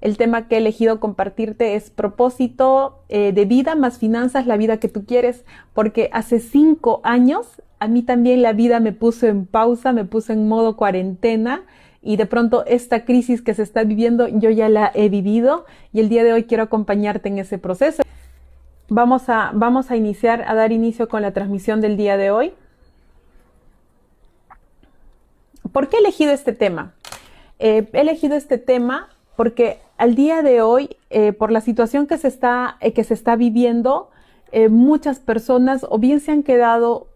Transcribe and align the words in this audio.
El 0.00 0.16
tema 0.16 0.48
que 0.48 0.54
he 0.54 0.58
elegido 0.58 0.98
compartirte 0.98 1.74
es 1.74 1.90
propósito 1.90 3.00
eh, 3.08 3.32
de 3.32 3.44
vida 3.44 3.74
más 3.74 3.98
finanzas, 3.98 4.46
la 4.46 4.56
vida 4.56 4.78
que 4.78 4.88
tú 4.88 5.04
quieres, 5.04 5.44
porque 5.74 6.08
hace 6.12 6.40
cinco 6.40 7.00
años 7.04 7.60
a 7.80 7.88
mí 7.88 8.02
también 8.02 8.42
la 8.42 8.52
vida 8.52 8.80
me 8.80 8.92
puso 8.92 9.26
en 9.26 9.46
pausa, 9.46 9.92
me 9.92 10.04
puso 10.04 10.32
en 10.32 10.48
modo 10.48 10.76
cuarentena 10.76 11.62
y 12.02 12.16
de 12.16 12.26
pronto 12.26 12.64
esta 12.66 13.04
crisis 13.04 13.42
que 13.42 13.54
se 13.54 13.62
está 13.62 13.84
viviendo 13.84 14.28
yo 14.28 14.50
ya 14.50 14.68
la 14.68 14.90
he 14.94 15.08
vivido 15.08 15.66
y 15.92 16.00
el 16.00 16.08
día 16.08 16.24
de 16.24 16.32
hoy 16.32 16.44
quiero 16.44 16.62
acompañarte 16.62 17.28
en 17.28 17.38
ese 17.38 17.58
proceso. 17.58 18.02
Vamos 18.88 19.28
a, 19.28 19.50
vamos 19.54 19.90
a 19.90 19.96
iniciar, 19.96 20.44
a 20.46 20.54
dar 20.54 20.72
inicio 20.72 21.08
con 21.08 21.22
la 21.22 21.32
transmisión 21.32 21.80
del 21.80 21.96
día 21.96 22.16
de 22.16 22.30
hoy. 22.30 22.52
¿Por 25.72 25.88
qué 25.88 25.96
he 25.96 26.00
elegido 26.00 26.32
este 26.32 26.52
tema? 26.52 26.94
Eh, 27.58 27.88
he 27.92 28.00
elegido 28.00 28.34
este 28.34 28.58
tema 28.58 29.08
porque 29.36 29.78
al 30.00 30.14
día 30.14 30.42
de 30.42 30.62
hoy, 30.62 30.96
eh, 31.10 31.32
por 31.34 31.52
la 31.52 31.60
situación 31.60 32.06
que 32.06 32.16
se 32.16 32.26
está, 32.26 32.78
eh, 32.80 32.92
que 32.92 33.04
se 33.04 33.14
está 33.14 33.36
viviendo, 33.36 34.10
muchas 34.68 35.20
personas 35.20 35.86
o 35.88 36.00
bien 36.00 36.18
se 36.18 36.32
han 36.32 36.42
quedado 36.42 37.06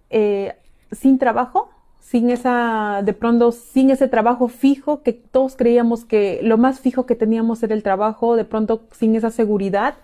sin 0.92 1.18
trabajo, 1.18 1.68
sin 1.98 2.30
esa, 2.30 3.02
de 3.04 3.12
pronto, 3.12 3.50
sin 3.50 3.90
ese 3.90 4.06
trabajo 4.06 4.46
fijo 4.46 5.02
que 5.02 5.12
todos 5.12 5.56
creíamos 5.56 6.04
que 6.04 6.38
lo 6.44 6.58
más 6.58 6.78
fijo 6.78 7.06
que 7.06 7.16
teníamos 7.16 7.60
era 7.64 7.74
el 7.74 7.82
trabajo, 7.82 8.36
de 8.36 8.44
pronto 8.44 8.82
sin 8.92 9.16
esa 9.16 9.30
seguridad 9.30 9.94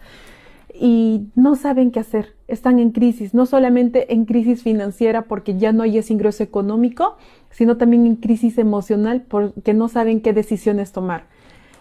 y 0.74 1.28
no 1.34 1.56
saben 1.56 1.90
qué 1.90 2.00
hacer. 2.00 2.34
Están 2.48 2.78
en 2.78 2.90
crisis, 2.90 3.34
no 3.34 3.46
solamente 3.46 4.12
en 4.12 4.24
crisis 4.24 4.62
financiera 4.62 5.22
porque 5.22 5.56
ya 5.56 5.72
no 5.72 5.82
hay 5.82 5.98
ese 5.98 6.12
ingreso 6.12 6.42
económico, 6.42 7.16
sino 7.50 7.76
también 7.76 8.06
en 8.06 8.16
crisis 8.16 8.58
emocional 8.58 9.22
porque 9.28 9.74
no 9.74 9.88
saben 9.88 10.20
qué 10.20 10.32
decisiones 10.32 10.90
tomar. 10.92 11.24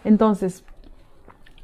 Entonces, 0.04 0.64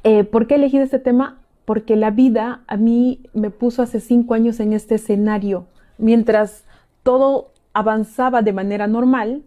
eh, 0.07 0.23
¿por 0.23 0.47
qué 0.47 0.53
he 0.53 0.57
elegido 0.57 0.85
este 0.85 0.99
tema? 0.99 1.41
Porque 1.65 1.97
la 1.97 2.11
vida 2.11 2.61
a 2.67 2.77
mí 2.77 3.23
me 3.33 3.49
puso 3.49 3.81
hace 3.81 3.99
cinco 3.99 4.35
años 4.35 4.61
en 4.61 4.71
este 4.71 4.95
escenario. 4.95 5.67
Mientras 5.97 6.63
todo 7.03 7.51
avanzaba 7.73 8.41
de 8.41 8.53
manera 8.53 8.87
normal, 8.87 9.43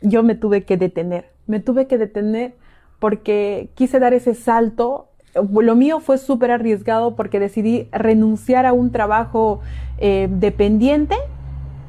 yo 0.00 0.22
me 0.22 0.34
tuve 0.34 0.64
que 0.64 0.78
detener. 0.78 1.26
Me 1.46 1.60
tuve 1.60 1.86
que 1.86 1.98
detener 1.98 2.54
porque 2.98 3.68
quise 3.74 3.98
dar 3.98 4.14
ese 4.14 4.34
salto 4.34 5.08
lo 5.34 5.74
mío 5.76 6.00
fue 6.00 6.16
súper 6.16 6.50
arriesgado 6.50 7.14
porque 7.14 7.38
decidí 7.38 7.90
renunciar 7.92 8.64
a 8.64 8.72
un 8.72 8.90
trabajo 8.90 9.60
eh, 9.98 10.28
dependiente 10.30 11.14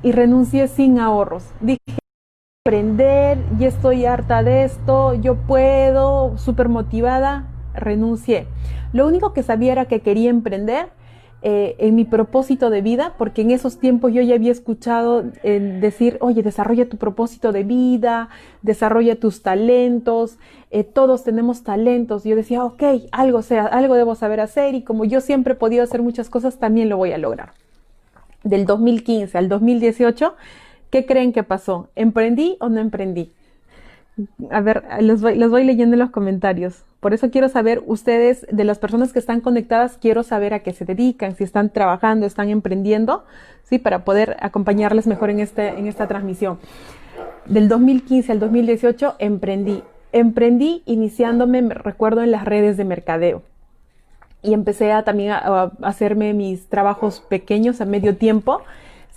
y 0.04 0.12
renuncié 0.12 0.68
sin 0.68 1.00
ahorros. 1.00 1.46
Dije, 1.62 1.80
aprender, 2.66 3.38
ya 3.58 3.70
estoy 3.70 4.04
harta 4.04 4.44
de 4.44 4.66
esto, 4.66 5.14
yo 5.14 5.36
puedo, 5.36 6.38
súper 6.38 6.68
motivada, 6.68 7.48
renuncié. 7.78 8.48
Lo 8.94 9.08
único 9.08 9.34
que 9.34 9.44
sabía 9.44 9.72
era 9.72 9.86
que 9.86 10.02
quería 10.02 10.30
emprender 10.30 10.90
eh, 11.44 11.76
en 11.78 11.94
mi 11.94 12.04
propósito 12.04 12.72
de 12.72 12.82
vida, 12.82 13.14
porque 13.16 13.44
en 13.44 13.52
esos 13.52 13.78
tiempos 13.78 14.12
yo 14.12 14.24
ya 14.24 14.34
había 14.34 14.52
escuchado 14.52 15.24
eh, 15.44 15.60
decir, 15.80 16.18
oye, 16.20 16.42
desarrolla 16.42 16.90
tu 16.90 16.98
propósito 16.98 17.52
de 17.52 17.64
vida, 17.64 18.30
desarrolla 18.64 19.20
tus 19.20 19.44
talentos, 19.44 20.40
eh, 20.72 20.84
todos 20.84 21.24
tenemos 21.24 21.62
talentos. 21.62 22.24
yo 22.24 22.36
decía, 22.36 22.64
ok, 22.64 22.82
algo 23.12 23.44
sea, 23.44 23.68
algo 23.68 23.94
debo 23.94 24.16
saber 24.16 24.40
hacer 24.40 24.74
y 24.74 24.82
como 24.82 25.06
yo 25.06 25.22
siempre 25.22 25.54
he 25.54 25.56
podido 25.56 25.84
hacer 25.84 26.02
muchas 26.02 26.28
cosas, 26.28 26.58
también 26.58 26.90
lo 26.90 26.98
voy 26.98 27.12
a 27.12 27.20
lograr. 27.20 27.54
Del 28.44 28.66
2015 28.66 29.38
al 29.38 29.48
2018, 29.48 30.34
¿qué 30.90 31.06
creen 31.06 31.34
que 31.34 31.44
pasó? 31.44 31.90
¿Emprendí 31.96 32.58
o 32.60 32.70
no 32.70 32.80
emprendí? 32.80 33.32
A 34.50 34.62
ver, 34.62 34.84
voy, 35.22 35.38
los 35.38 35.52
voy 35.52 35.64
leyendo 35.66 35.94
en 35.94 36.00
los 36.00 36.10
comentarios. 36.10 36.84
Por 37.00 37.14
eso 37.14 37.30
quiero 37.30 37.50
saber, 37.50 37.84
ustedes, 37.86 38.46
de 38.52 38.64
las 38.64 38.80
personas 38.80 39.14
que 39.14 39.20
están 39.20 39.42
conectadas, 39.42 39.98
quiero 40.00 40.24
saber 40.24 40.54
a 40.54 40.60
qué 40.60 40.74
se 40.74 40.86
dedican, 40.86 41.36
si 41.36 41.44
están 41.44 41.70
trabajando, 41.72 42.26
están 42.26 42.50
emprendiendo, 42.50 43.26
¿sí? 43.64 43.78
Para 43.78 44.04
poder 44.04 44.38
acompañarles 44.40 45.08
mejor 45.08 45.30
en, 45.30 45.40
este, 45.40 45.70
en 45.70 45.88
esta 45.88 46.08
transmisión. 46.08 46.60
Del 47.46 47.70
2015 47.70 48.32
al 48.32 48.40
2018 48.40 49.16
emprendí. 49.20 49.84
Emprendí 50.12 50.84
iniciándome, 50.86 51.62
me 51.62 51.74
recuerdo, 51.74 52.24
en 52.24 52.32
las 52.32 52.46
redes 52.46 52.78
de 52.78 52.86
mercadeo. 52.86 53.44
Y 54.42 54.54
empecé 54.54 54.92
a, 54.92 55.04
también 55.04 55.32
a 55.32 55.72
hacerme 55.84 56.34
mis 56.34 56.68
trabajos 56.68 57.22
pequeños 57.22 57.82
a 57.82 57.86
medio 57.86 58.18
tiempo 58.18 58.62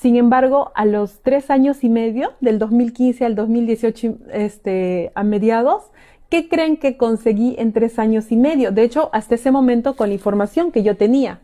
sin 0.01 0.17
embargo, 0.17 0.73
a 0.75 0.87
los 0.87 1.21
tres 1.21 1.51
años 1.51 1.85
y 1.85 1.91
medio, 1.91 2.33
del 2.41 2.59
2015 2.59 3.23
al 3.27 3.35
2018, 3.35 4.17
este, 4.33 5.13
a 5.15 5.25
mediados, 5.25 5.83
¿qué 6.31 6.49
creen 6.49 6.77
que 6.79 6.97
conseguí 6.97 7.57
en 7.59 7.73
tres 7.73 7.99
años 7.99 8.33
y 8.33 8.37
medio? 8.37 8.73
De 8.73 8.83
hecho, 8.85 9.11
hasta 9.13 9.35
ese 9.35 9.51
momento, 9.51 9.97
con 9.97 10.09
la 10.09 10.15
información 10.15 10.73
que 10.73 10.83
yo 10.83 10.97
tenía, 10.97 11.41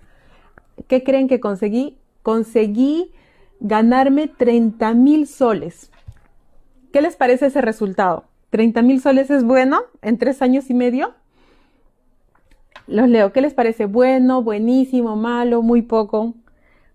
¿qué 0.88 1.02
creen 1.02 1.28
que 1.28 1.40
conseguí? 1.40 1.98
Conseguí 2.22 3.12
ganarme 3.60 4.28
30 4.28 4.94
mil 4.94 5.26
soles. 5.26 5.90
¿Qué 6.92 7.02
les 7.02 7.16
parece 7.16 7.46
ese 7.46 7.60
resultado? 7.60 8.24
¿30 8.52 8.82
mil 8.82 9.00
soles 9.00 9.30
es 9.30 9.44
bueno 9.44 9.82
en 10.02 10.18
tres 10.18 10.40
años 10.40 10.70
y 10.70 10.74
medio? 10.74 11.12
Los 12.86 13.08
leo. 13.08 13.32
¿Qué 13.32 13.40
les 13.40 13.52
parece? 13.52 13.86
Bueno, 13.86 14.42
buenísimo, 14.42 15.16
malo, 15.16 15.62
muy 15.62 15.82
poco. 15.82 16.34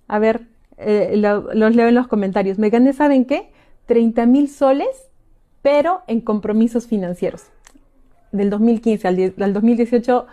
A 0.07 0.19
ver, 0.19 0.47
eh, 0.77 1.13
los 1.17 1.75
leo 1.75 1.87
en 1.89 1.95
los 1.95 2.07
comentarios. 2.07 2.57
Me 2.57 2.69
gané, 2.69 2.93
¿saben 2.93 3.25
qué? 3.25 3.51
30 3.87 4.25
mil 4.25 4.49
soles, 4.49 5.09
pero 5.61 6.01
en 6.07 6.21
compromisos 6.21 6.87
financieros. 6.87 7.43
Del 8.31 8.49
2015 8.49 9.07
al, 9.07 9.53
2018, 9.53 10.25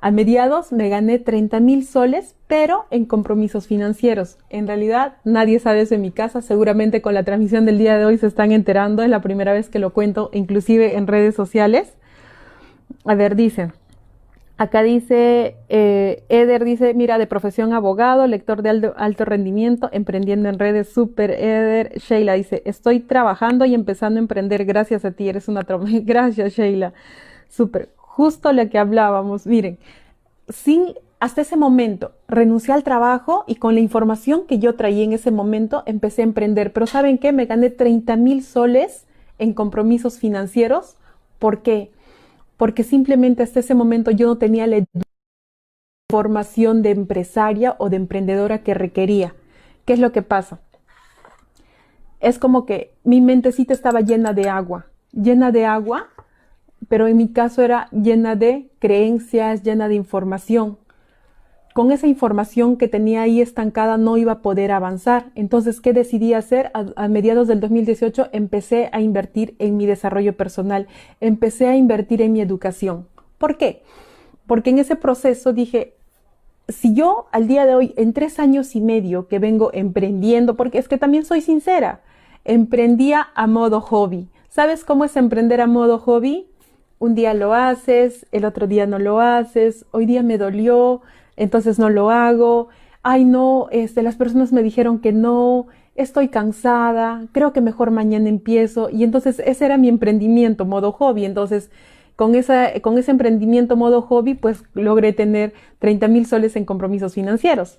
a 0.00 0.10
mediados, 0.10 0.72
me 0.72 0.88
gané 0.88 1.18
30 1.18 1.60
mil 1.60 1.84
soles, 1.84 2.34
pero 2.46 2.86
en 2.90 3.04
compromisos 3.04 3.66
financieros. 3.66 4.38
En 4.50 4.66
realidad, 4.66 5.14
nadie 5.24 5.58
sabe 5.58 5.80
eso 5.82 5.94
en 5.94 6.02
mi 6.02 6.10
casa. 6.10 6.42
Seguramente 6.42 7.02
con 7.02 7.14
la 7.14 7.22
transmisión 7.22 7.66
del 7.66 7.78
día 7.78 7.96
de 7.98 8.04
hoy 8.04 8.18
se 8.18 8.26
están 8.26 8.52
enterando. 8.52 9.02
Es 9.02 9.10
la 9.10 9.22
primera 9.22 9.52
vez 9.52 9.68
que 9.68 9.78
lo 9.78 9.92
cuento, 9.92 10.30
inclusive 10.32 10.96
en 10.96 11.06
redes 11.06 11.34
sociales. 11.34 11.94
A 13.04 13.14
ver, 13.14 13.36
dicen. 13.36 13.72
Acá 14.62 14.82
dice, 14.82 15.56
eh, 15.68 16.22
Eder 16.28 16.62
dice, 16.62 16.94
mira, 16.94 17.18
de 17.18 17.26
profesión 17.26 17.72
abogado, 17.72 18.28
lector 18.28 18.62
de 18.62 18.92
alto, 18.96 19.24
rendimiento, 19.24 19.88
emprendiendo 19.92 20.48
en 20.48 20.58
redes, 20.58 20.88
super 20.92 21.32
Eder. 21.32 21.98
Sheila 21.98 22.34
dice, 22.34 22.62
estoy 22.64 23.00
trabajando 23.00 23.64
y 23.64 23.74
empezando 23.74 24.18
a 24.18 24.22
emprender, 24.22 24.64
gracias 24.64 25.04
a 25.04 25.10
ti, 25.10 25.28
eres 25.28 25.48
una 25.48 25.62
Gracias, 26.04 26.52
Sheila. 26.52 26.92
Súper. 27.52 27.90
Justo 27.96 28.52
lo 28.52 28.68
que 28.68 28.78
hablábamos, 28.78 29.46
miren, 29.46 29.78
sin, 30.48 30.94
hasta 31.20 31.42
ese 31.42 31.56
momento, 31.56 32.12
renuncié 32.28 32.74
al 32.74 32.82
trabajo 32.82 33.44
y 33.46 33.56
con 33.56 33.74
la 33.74 33.80
información 33.80 34.46
que 34.46 34.58
yo 34.58 34.74
traía 34.74 35.04
en 35.04 35.12
ese 35.12 35.30
momento, 35.30 35.82
empecé 35.86 36.22
a 36.22 36.24
emprender. 36.24 36.72
Pero 36.72 36.86
¿saben 36.86 37.18
qué? 37.18 37.32
Me 37.32 37.46
gané 37.46 37.70
30 37.70 38.16
mil 38.16 38.42
soles 38.42 39.06
en 39.38 39.54
compromisos 39.54 40.18
financieros. 40.18 40.96
¿Por 41.38 41.62
qué? 41.62 41.90
porque 42.62 42.84
simplemente 42.84 43.42
hasta 43.42 43.58
ese 43.58 43.74
momento 43.74 44.12
yo 44.12 44.28
no 44.28 44.38
tenía 44.38 44.68
la 44.68 44.84
formación 46.08 46.82
de 46.82 46.90
empresaria 46.90 47.74
o 47.80 47.90
de 47.90 47.96
emprendedora 47.96 48.62
que 48.62 48.72
requería. 48.72 49.34
¿Qué 49.84 49.94
es 49.94 49.98
lo 49.98 50.12
que 50.12 50.22
pasa? 50.22 50.60
Es 52.20 52.38
como 52.38 52.64
que 52.64 52.94
mi 53.02 53.20
mentecita 53.20 53.74
estaba 53.74 54.00
llena 54.00 54.32
de 54.32 54.48
agua, 54.48 54.86
llena 55.10 55.50
de 55.50 55.66
agua, 55.66 56.10
pero 56.88 57.06
en 57.06 57.16
mi 57.16 57.32
caso 57.32 57.62
era 57.62 57.88
llena 57.90 58.36
de 58.36 58.70
creencias, 58.78 59.62
llena 59.62 59.88
de 59.88 59.94
información 59.94 60.78
con 61.72 61.90
esa 61.90 62.06
información 62.06 62.76
que 62.76 62.88
tenía 62.88 63.22
ahí 63.22 63.40
estancada 63.40 63.96
no 63.96 64.16
iba 64.16 64.32
a 64.32 64.42
poder 64.42 64.72
avanzar. 64.72 65.30
Entonces, 65.34 65.80
¿qué 65.80 65.92
decidí 65.92 66.34
hacer? 66.34 66.70
A, 66.74 67.08
mediados 67.08 67.48
del 67.48 67.60
2018 67.60 68.28
empecé 68.32 68.90
a 68.92 69.00
invertir 69.00 69.56
en 69.58 69.76
mi 69.76 69.86
desarrollo 69.86 70.36
personal, 70.36 70.86
empecé 71.20 71.68
a 71.68 71.76
invertir 71.76 72.20
en 72.20 72.32
mi 72.32 72.40
educación. 72.40 73.08
¿Por 73.38 73.56
qué? 73.56 73.82
Porque 74.46 74.70
en 74.70 74.78
ese 74.78 74.96
proceso 74.96 75.52
dije, 75.52 75.94
si 76.68 76.94
yo 76.94 77.26
al 77.32 77.48
día 77.48 77.64
de 77.64 77.74
hoy, 77.74 77.94
en 77.96 78.12
tres 78.12 78.38
años 78.38 78.76
y 78.76 78.80
medio 78.80 79.28
que 79.28 79.38
vengo 79.38 79.70
emprendiendo, 79.72 80.56
porque 80.56 80.78
es 80.78 80.88
que 80.88 80.98
también 80.98 81.24
soy 81.24 81.40
sincera, 81.40 82.02
emprendía 82.44 83.28
a 83.34 83.46
modo 83.46 83.80
hobby. 83.80 84.28
¿Sabes 84.48 84.84
cómo 84.84 85.04
es 85.04 85.16
emprender 85.16 85.62
a 85.62 85.66
modo 85.66 85.98
hobby? 85.98 86.46
Un 87.02 87.16
día 87.16 87.34
lo 87.34 87.52
haces, 87.52 88.26
el 88.30 88.44
otro 88.44 88.68
día 88.68 88.86
no 88.86 89.00
lo 89.00 89.20
haces, 89.20 89.86
hoy 89.90 90.06
día 90.06 90.22
me 90.22 90.38
dolió, 90.38 91.02
entonces 91.34 91.80
no 91.80 91.90
lo 91.90 92.12
hago, 92.12 92.68
ay 93.02 93.24
no, 93.24 93.66
este, 93.72 94.02
las 94.02 94.14
personas 94.14 94.52
me 94.52 94.62
dijeron 94.62 95.00
que 95.00 95.10
no, 95.10 95.66
estoy 95.96 96.28
cansada, 96.28 97.24
creo 97.32 97.52
que 97.52 97.60
mejor 97.60 97.90
mañana 97.90 98.28
empiezo. 98.28 98.88
Y 98.88 99.02
entonces 99.02 99.42
ese 99.44 99.64
era 99.64 99.78
mi 99.78 99.88
emprendimiento, 99.88 100.64
modo 100.64 100.92
hobby. 100.92 101.24
Entonces, 101.24 101.72
con, 102.14 102.36
esa, 102.36 102.70
con 102.82 102.96
ese 102.96 103.10
emprendimiento 103.10 103.74
modo 103.74 104.02
hobby, 104.02 104.34
pues 104.34 104.62
logré 104.74 105.12
tener 105.12 105.54
30 105.80 106.06
mil 106.06 106.24
soles 106.26 106.54
en 106.54 106.64
compromisos 106.64 107.14
financieros. 107.14 107.78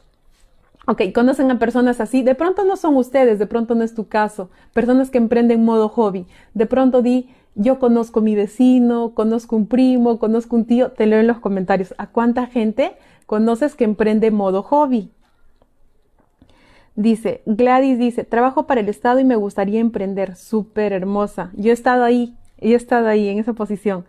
Ok, 0.85 1.01
conocen 1.15 1.49
a 1.49 1.59
personas 1.59 2.01
así, 2.01 2.23
de 2.23 2.35
pronto 2.35 2.65
no 2.65 2.75
son 2.75 2.97
ustedes, 2.97 3.39
de 3.39 3.47
pronto 3.47 3.73
no 3.73 3.85
es 3.85 3.95
tu 3.95 4.09
caso, 4.09 4.49
personas 4.73 5.09
que 5.09 5.17
emprenden 5.17 5.63
modo 5.63 5.87
hobby, 5.87 6.25
de 6.53 6.65
pronto 6.65 7.01
di, 7.01 7.29
Yo 7.55 7.77
conozco 7.79 8.19
a 8.19 8.23
mi 8.23 8.35
vecino, 8.35 9.13
conozco 9.13 9.55
un 9.55 9.67
primo, 9.67 10.17
conozco 10.17 10.55
un 10.55 10.65
tío, 10.65 10.91
te 10.91 11.05
leo 11.05 11.19
en 11.19 11.27
los 11.27 11.39
comentarios. 11.39 11.93
¿A 11.97 12.07
cuánta 12.07 12.47
gente 12.47 12.93
conoces 13.25 13.75
que 13.75 13.83
emprende 13.83 14.31
modo 14.31 14.63
hobby? 14.63 15.11
Dice, 16.95 17.41
Gladys 17.45 17.97
dice, 17.97 18.23
trabajo 18.23 18.67
para 18.67 18.81
el 18.81 18.89
Estado 18.89 19.19
y 19.19 19.23
me 19.23 19.35
gustaría 19.35 19.79
emprender. 19.79 20.35
Súper 20.35 20.93
hermosa. 20.93 21.51
Yo 21.55 21.71
he 21.71 21.73
estado 21.73 22.03
ahí, 22.03 22.35
yo 22.59 22.71
he 22.71 22.75
estado 22.75 23.07
ahí 23.07 23.29
en 23.29 23.39
esa 23.39 23.53
posición. 23.53 24.05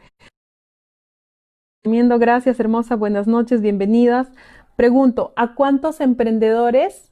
Gracias, 1.84 2.60
hermosa. 2.60 2.96
Buenas 2.96 3.26
noches, 3.26 3.60
bienvenidas. 3.60 4.28
Pregunto, 4.76 5.32
¿a 5.36 5.54
cuántos 5.54 6.00
emprendedores, 6.00 7.10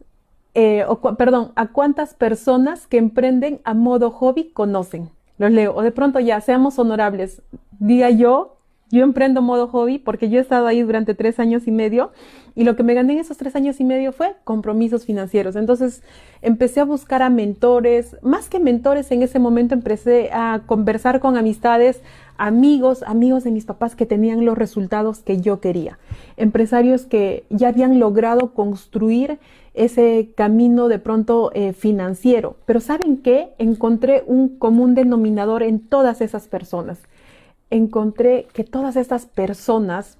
eh, 0.54 0.84
o, 0.88 1.00
perdón, 1.16 1.52
a 1.56 1.68
cuántas 1.72 2.14
personas 2.14 2.86
que 2.86 2.96
emprenden 2.96 3.60
a 3.64 3.74
modo 3.74 4.10
hobby 4.10 4.50
conocen? 4.52 5.10
Los 5.42 5.50
leo. 5.50 5.74
O 5.74 5.82
de 5.82 5.90
pronto 5.90 6.20
ya, 6.20 6.40
seamos 6.40 6.78
honorables. 6.78 7.42
Diga 7.80 8.10
yo, 8.10 8.58
yo 8.92 9.04
emprendo 9.04 9.40
modo 9.40 9.68
hobby 9.68 9.98
porque 9.98 10.28
yo 10.28 10.38
he 10.38 10.42
estado 10.42 10.66
ahí 10.66 10.82
durante 10.82 11.14
tres 11.14 11.40
años 11.40 11.66
y 11.66 11.70
medio 11.72 12.12
y 12.54 12.64
lo 12.64 12.76
que 12.76 12.82
me 12.82 12.92
gané 12.92 13.14
en 13.14 13.20
esos 13.20 13.38
tres 13.38 13.56
años 13.56 13.80
y 13.80 13.84
medio 13.84 14.12
fue 14.12 14.36
compromisos 14.44 15.06
financieros. 15.06 15.56
Entonces 15.56 16.02
empecé 16.42 16.80
a 16.80 16.84
buscar 16.84 17.22
a 17.22 17.30
mentores, 17.30 18.16
más 18.20 18.50
que 18.50 18.60
mentores 18.60 19.10
en 19.10 19.22
ese 19.22 19.38
momento 19.38 19.74
empecé 19.74 20.30
a 20.30 20.62
conversar 20.66 21.20
con 21.20 21.38
amistades, 21.38 22.02
amigos, 22.36 23.02
amigos 23.04 23.44
de 23.44 23.50
mis 23.50 23.64
papás 23.64 23.96
que 23.96 24.04
tenían 24.04 24.44
los 24.44 24.58
resultados 24.58 25.20
que 25.20 25.40
yo 25.40 25.60
quería. 25.60 25.98
Empresarios 26.36 27.06
que 27.06 27.46
ya 27.48 27.68
habían 27.68 27.98
logrado 27.98 28.52
construir 28.52 29.38
ese 29.72 30.32
camino 30.36 30.88
de 30.88 30.98
pronto 30.98 31.50
eh, 31.54 31.72
financiero. 31.72 32.56
Pero 32.66 32.80
¿saben 32.80 33.16
qué? 33.16 33.54
Encontré 33.56 34.22
un 34.26 34.58
común 34.58 34.94
denominador 34.94 35.62
en 35.62 35.80
todas 35.80 36.20
esas 36.20 36.46
personas 36.46 36.98
encontré 37.72 38.46
que 38.52 38.64
todas 38.64 38.96
estas 38.96 39.26
personas 39.26 40.18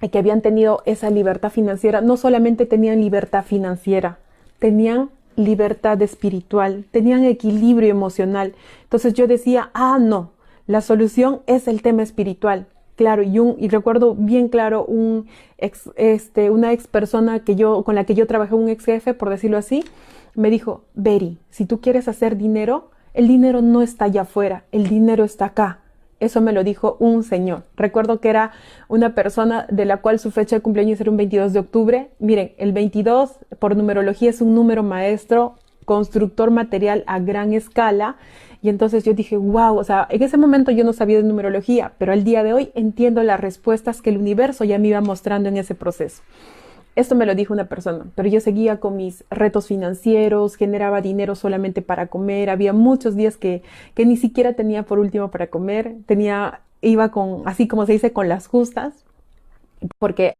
que 0.00 0.18
habían 0.18 0.42
tenido 0.42 0.82
esa 0.86 1.10
libertad 1.10 1.50
financiera, 1.50 2.00
no 2.00 2.16
solamente 2.16 2.66
tenían 2.66 3.00
libertad 3.00 3.44
financiera, 3.44 4.18
tenían 4.60 5.10
libertad 5.34 6.00
espiritual, 6.02 6.84
tenían 6.92 7.24
equilibrio 7.24 7.90
emocional. 7.90 8.54
Entonces 8.84 9.12
yo 9.14 9.26
decía, 9.26 9.70
ah, 9.74 9.98
no, 10.00 10.30
la 10.68 10.80
solución 10.80 11.40
es 11.46 11.66
el 11.66 11.82
tema 11.82 12.04
espiritual. 12.04 12.66
Claro, 12.94 13.22
y, 13.22 13.38
un, 13.40 13.56
y 13.58 13.68
recuerdo 13.68 14.14
bien 14.14 14.48
claro 14.48 14.84
un 14.84 15.26
ex, 15.56 15.90
este, 15.96 16.50
una 16.50 16.72
ex 16.72 16.86
persona 16.86 17.40
que 17.40 17.56
yo, 17.56 17.82
con 17.82 17.94
la 17.96 18.04
que 18.04 18.14
yo 18.14 18.26
trabajé, 18.26 18.54
un 18.54 18.68
ex 18.68 18.84
jefe, 18.84 19.14
por 19.14 19.30
decirlo 19.30 19.56
así, 19.56 19.84
me 20.34 20.50
dijo, 20.50 20.82
Beri, 20.94 21.38
si 21.50 21.64
tú 21.64 21.80
quieres 21.80 22.06
hacer 22.06 22.36
dinero, 22.36 22.90
el 23.14 23.26
dinero 23.26 23.62
no 23.62 23.82
está 23.82 24.04
allá 24.04 24.22
afuera, 24.22 24.64
el 24.70 24.88
dinero 24.88 25.24
está 25.24 25.46
acá. 25.46 25.80
Eso 26.20 26.40
me 26.40 26.52
lo 26.52 26.64
dijo 26.64 26.96
un 26.98 27.22
señor. 27.22 27.62
Recuerdo 27.76 28.20
que 28.20 28.28
era 28.28 28.52
una 28.88 29.14
persona 29.14 29.66
de 29.70 29.84
la 29.84 29.98
cual 29.98 30.18
su 30.18 30.30
fecha 30.30 30.56
de 30.56 30.62
cumpleaños 30.62 31.00
era 31.00 31.10
un 31.10 31.16
22 31.16 31.52
de 31.52 31.58
octubre. 31.60 32.10
Miren, 32.18 32.52
el 32.58 32.72
22 32.72 33.38
por 33.58 33.76
numerología 33.76 34.30
es 34.30 34.40
un 34.40 34.54
número 34.54 34.82
maestro, 34.82 35.54
constructor 35.84 36.50
material 36.50 37.04
a 37.06 37.20
gran 37.20 37.52
escala. 37.52 38.16
Y 38.60 38.68
entonces 38.68 39.04
yo 39.04 39.14
dije, 39.14 39.36
wow, 39.36 39.78
o 39.78 39.84
sea, 39.84 40.08
en 40.10 40.22
ese 40.22 40.36
momento 40.36 40.72
yo 40.72 40.82
no 40.82 40.92
sabía 40.92 41.18
de 41.18 41.22
numerología, 41.22 41.92
pero 41.98 42.12
al 42.12 42.24
día 42.24 42.42
de 42.42 42.52
hoy 42.52 42.72
entiendo 42.74 43.22
las 43.22 43.38
respuestas 43.38 44.02
que 44.02 44.10
el 44.10 44.18
universo 44.18 44.64
ya 44.64 44.78
me 44.78 44.88
iba 44.88 45.00
mostrando 45.00 45.48
en 45.48 45.56
ese 45.56 45.76
proceso. 45.76 46.22
Esto 46.98 47.14
me 47.14 47.26
lo 47.26 47.36
dijo 47.36 47.52
una 47.54 47.68
persona, 47.68 48.06
pero 48.16 48.28
yo 48.28 48.40
seguía 48.40 48.80
con 48.80 48.96
mis 48.96 49.24
retos 49.30 49.68
financieros, 49.68 50.56
generaba 50.56 51.00
dinero 51.00 51.36
solamente 51.36 51.80
para 51.80 52.08
comer, 52.08 52.50
había 52.50 52.72
muchos 52.72 53.14
días 53.14 53.36
que, 53.36 53.62
que 53.94 54.04
ni 54.04 54.16
siquiera 54.16 54.54
tenía 54.54 54.82
por 54.82 54.98
último 54.98 55.30
para 55.30 55.46
comer, 55.46 55.94
tenía, 56.06 56.60
iba 56.80 57.12
con, 57.12 57.42
así 57.46 57.68
como 57.68 57.86
se 57.86 57.92
dice, 57.92 58.12
con 58.12 58.28
las 58.28 58.48
justas, 58.48 59.04
porque 60.00 60.34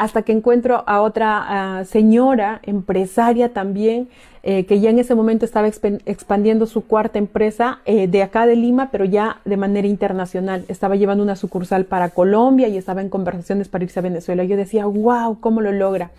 hasta 0.00 0.22
que 0.22 0.32
encuentro 0.32 0.82
a 0.86 1.02
otra 1.02 1.84
señora 1.84 2.60
empresaria 2.62 3.52
también, 3.52 4.08
eh, 4.42 4.64
que 4.64 4.80
ya 4.80 4.88
en 4.88 4.98
ese 4.98 5.14
momento 5.14 5.44
estaba 5.44 5.68
expandiendo 5.68 6.64
su 6.64 6.86
cuarta 6.86 7.18
empresa 7.18 7.80
eh, 7.84 8.08
de 8.08 8.22
acá 8.22 8.46
de 8.46 8.56
Lima, 8.56 8.88
pero 8.90 9.04
ya 9.04 9.42
de 9.44 9.58
manera 9.58 9.86
internacional. 9.86 10.64
Estaba 10.68 10.96
llevando 10.96 11.22
una 11.22 11.36
sucursal 11.36 11.84
para 11.84 12.08
Colombia 12.08 12.66
y 12.68 12.78
estaba 12.78 13.02
en 13.02 13.10
conversaciones 13.10 13.68
para 13.68 13.84
irse 13.84 13.98
a 13.98 14.02
Venezuela. 14.02 14.42
Yo 14.42 14.56
decía, 14.56 14.86
wow, 14.86 15.38
¿cómo 15.38 15.60
lo 15.60 15.70
logra? 15.70 16.12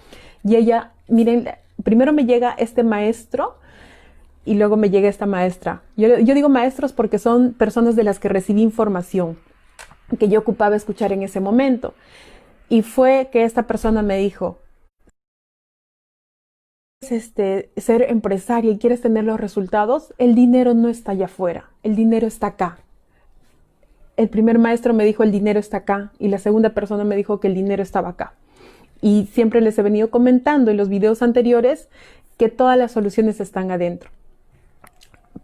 Y 0.43 0.57
ella, 0.57 0.91
miren, 1.07 1.49
primero 1.83 2.13
me 2.13 2.25
llega 2.25 2.53
este 2.59 2.83
maestro 2.83 3.55
y 4.45 4.53
luego 4.53 4.77
me 4.77 4.91
llega 4.91 5.09
esta 5.09 5.25
maestra. 5.25 5.81
Yo 5.97 6.35
digo 6.35 6.49
maestros 6.49 6.93
porque 6.93 7.17
son 7.17 7.53
personas 7.53 7.95
de 7.95 8.03
las 8.03 8.19
que 8.19 8.29
recibí 8.29 8.61
información 8.61 9.37
que 10.17 10.29
yo 10.29 10.39
ocupaba 10.39 10.75
escuchar 10.75 11.11
en 11.13 11.23
ese 11.23 11.39
momento. 11.39 11.93
Y 12.71 12.83
fue 12.83 13.27
que 13.33 13.43
esta 13.43 13.67
persona 13.67 14.01
me 14.01 14.17
dijo, 14.17 14.59
este, 17.01 17.69
ser 17.75 18.03
empresaria 18.03 18.71
y 18.71 18.77
quieres 18.77 19.01
tener 19.01 19.25
los 19.25 19.41
resultados, 19.41 20.13
el 20.17 20.35
dinero 20.35 20.73
no 20.73 20.87
está 20.87 21.11
allá 21.11 21.25
afuera, 21.25 21.69
el 21.83 21.97
dinero 21.97 22.27
está 22.27 22.47
acá. 22.47 22.77
El 24.15 24.29
primer 24.29 24.57
maestro 24.57 24.93
me 24.93 25.03
dijo 25.03 25.21
el 25.23 25.33
dinero 25.33 25.59
está 25.59 25.77
acá 25.77 26.13
y 26.17 26.29
la 26.29 26.37
segunda 26.37 26.69
persona 26.69 27.03
me 27.03 27.17
dijo 27.17 27.41
que 27.41 27.49
el 27.49 27.55
dinero 27.55 27.83
estaba 27.83 28.07
acá. 28.07 28.35
Y 29.01 29.27
siempre 29.33 29.59
les 29.59 29.77
he 29.77 29.81
venido 29.81 30.09
comentando 30.09 30.71
en 30.71 30.77
los 30.77 30.87
videos 30.87 31.21
anteriores 31.21 31.89
que 32.37 32.47
todas 32.47 32.77
las 32.77 32.93
soluciones 32.93 33.41
están 33.41 33.71
adentro. 33.71 34.11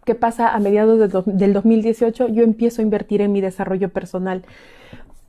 ¿Qué 0.05 0.15
pasa 0.15 0.55
a 0.55 0.59
mediados 0.59 1.25
del 1.25 1.51
2018? 1.51 2.29
Yo 2.29 2.43
empiezo 2.43 2.81
a 2.81 2.85
invertir 2.85 3.19
en 3.19 3.33
mi 3.33 3.41
desarrollo 3.41 3.89
personal, 3.89 4.45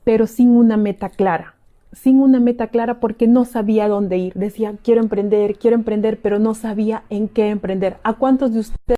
pero 0.05 0.27
sin 0.27 0.51
una 0.51 0.77
meta 0.77 1.09
clara 1.09 1.58
sin 1.91 2.21
una 2.21 2.39
meta 2.39 2.67
clara 2.67 2.99
porque 2.99 3.27
no 3.27 3.45
sabía 3.45 3.87
dónde 3.87 4.17
ir. 4.17 4.33
Decía, 4.33 4.75
quiero 4.83 5.01
emprender, 5.01 5.57
quiero 5.57 5.75
emprender, 5.75 6.19
pero 6.21 6.39
no 6.39 6.53
sabía 6.53 7.03
en 7.09 7.27
qué 7.27 7.49
emprender. 7.49 7.97
¿A 8.03 8.13
cuántos 8.13 8.53
de 8.53 8.59
ustedes 8.59 8.97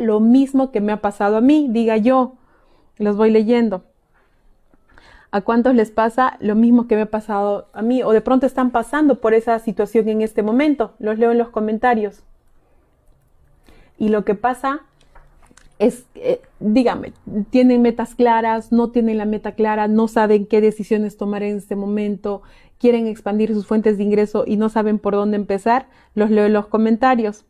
lo 0.00 0.20
mismo 0.20 0.72
que 0.72 0.80
me 0.80 0.92
ha 0.92 1.00
pasado 1.00 1.36
a 1.36 1.40
mí? 1.40 1.68
Diga 1.70 1.96
yo, 1.96 2.34
los 2.98 3.16
voy 3.16 3.30
leyendo. 3.30 3.84
¿A 5.30 5.40
cuántos 5.40 5.74
les 5.74 5.90
pasa 5.90 6.36
lo 6.40 6.54
mismo 6.54 6.86
que 6.86 6.96
me 6.96 7.02
ha 7.02 7.10
pasado 7.10 7.68
a 7.72 7.82
mí? 7.82 8.02
O 8.02 8.12
de 8.12 8.20
pronto 8.20 8.46
están 8.46 8.70
pasando 8.70 9.20
por 9.20 9.34
esa 9.34 9.58
situación 9.58 10.08
en 10.08 10.22
este 10.22 10.42
momento. 10.42 10.94
Los 10.98 11.18
leo 11.18 11.32
en 11.32 11.38
los 11.38 11.48
comentarios. 11.48 12.22
Y 13.98 14.08
lo 14.08 14.24
que 14.24 14.34
pasa 14.34 14.82
es, 15.78 16.06
eh, 16.14 16.40
dígame, 16.58 17.12
tienen 17.50 17.82
metas 17.82 18.14
claras, 18.14 18.72
no 18.72 18.90
tienen 18.90 19.18
la 19.18 19.26
meta 19.26 19.52
clara, 19.52 19.88
no 19.88 20.08
saben 20.08 20.46
qué 20.46 20.60
decisiones 20.60 21.16
tomar 21.16 21.42
en 21.42 21.56
este 21.56 21.76
momento, 21.76 22.42
quieren 22.78 23.06
expandir 23.06 23.52
sus 23.52 23.66
fuentes 23.66 23.98
de 23.98 24.04
ingreso 24.04 24.44
y 24.46 24.56
no 24.56 24.68
saben 24.68 24.98
por 24.98 25.14
dónde 25.14 25.36
empezar, 25.36 25.88
los 26.14 26.30
leo 26.30 26.46
en 26.46 26.52
los 26.52 26.66
comentarios. 26.66 27.44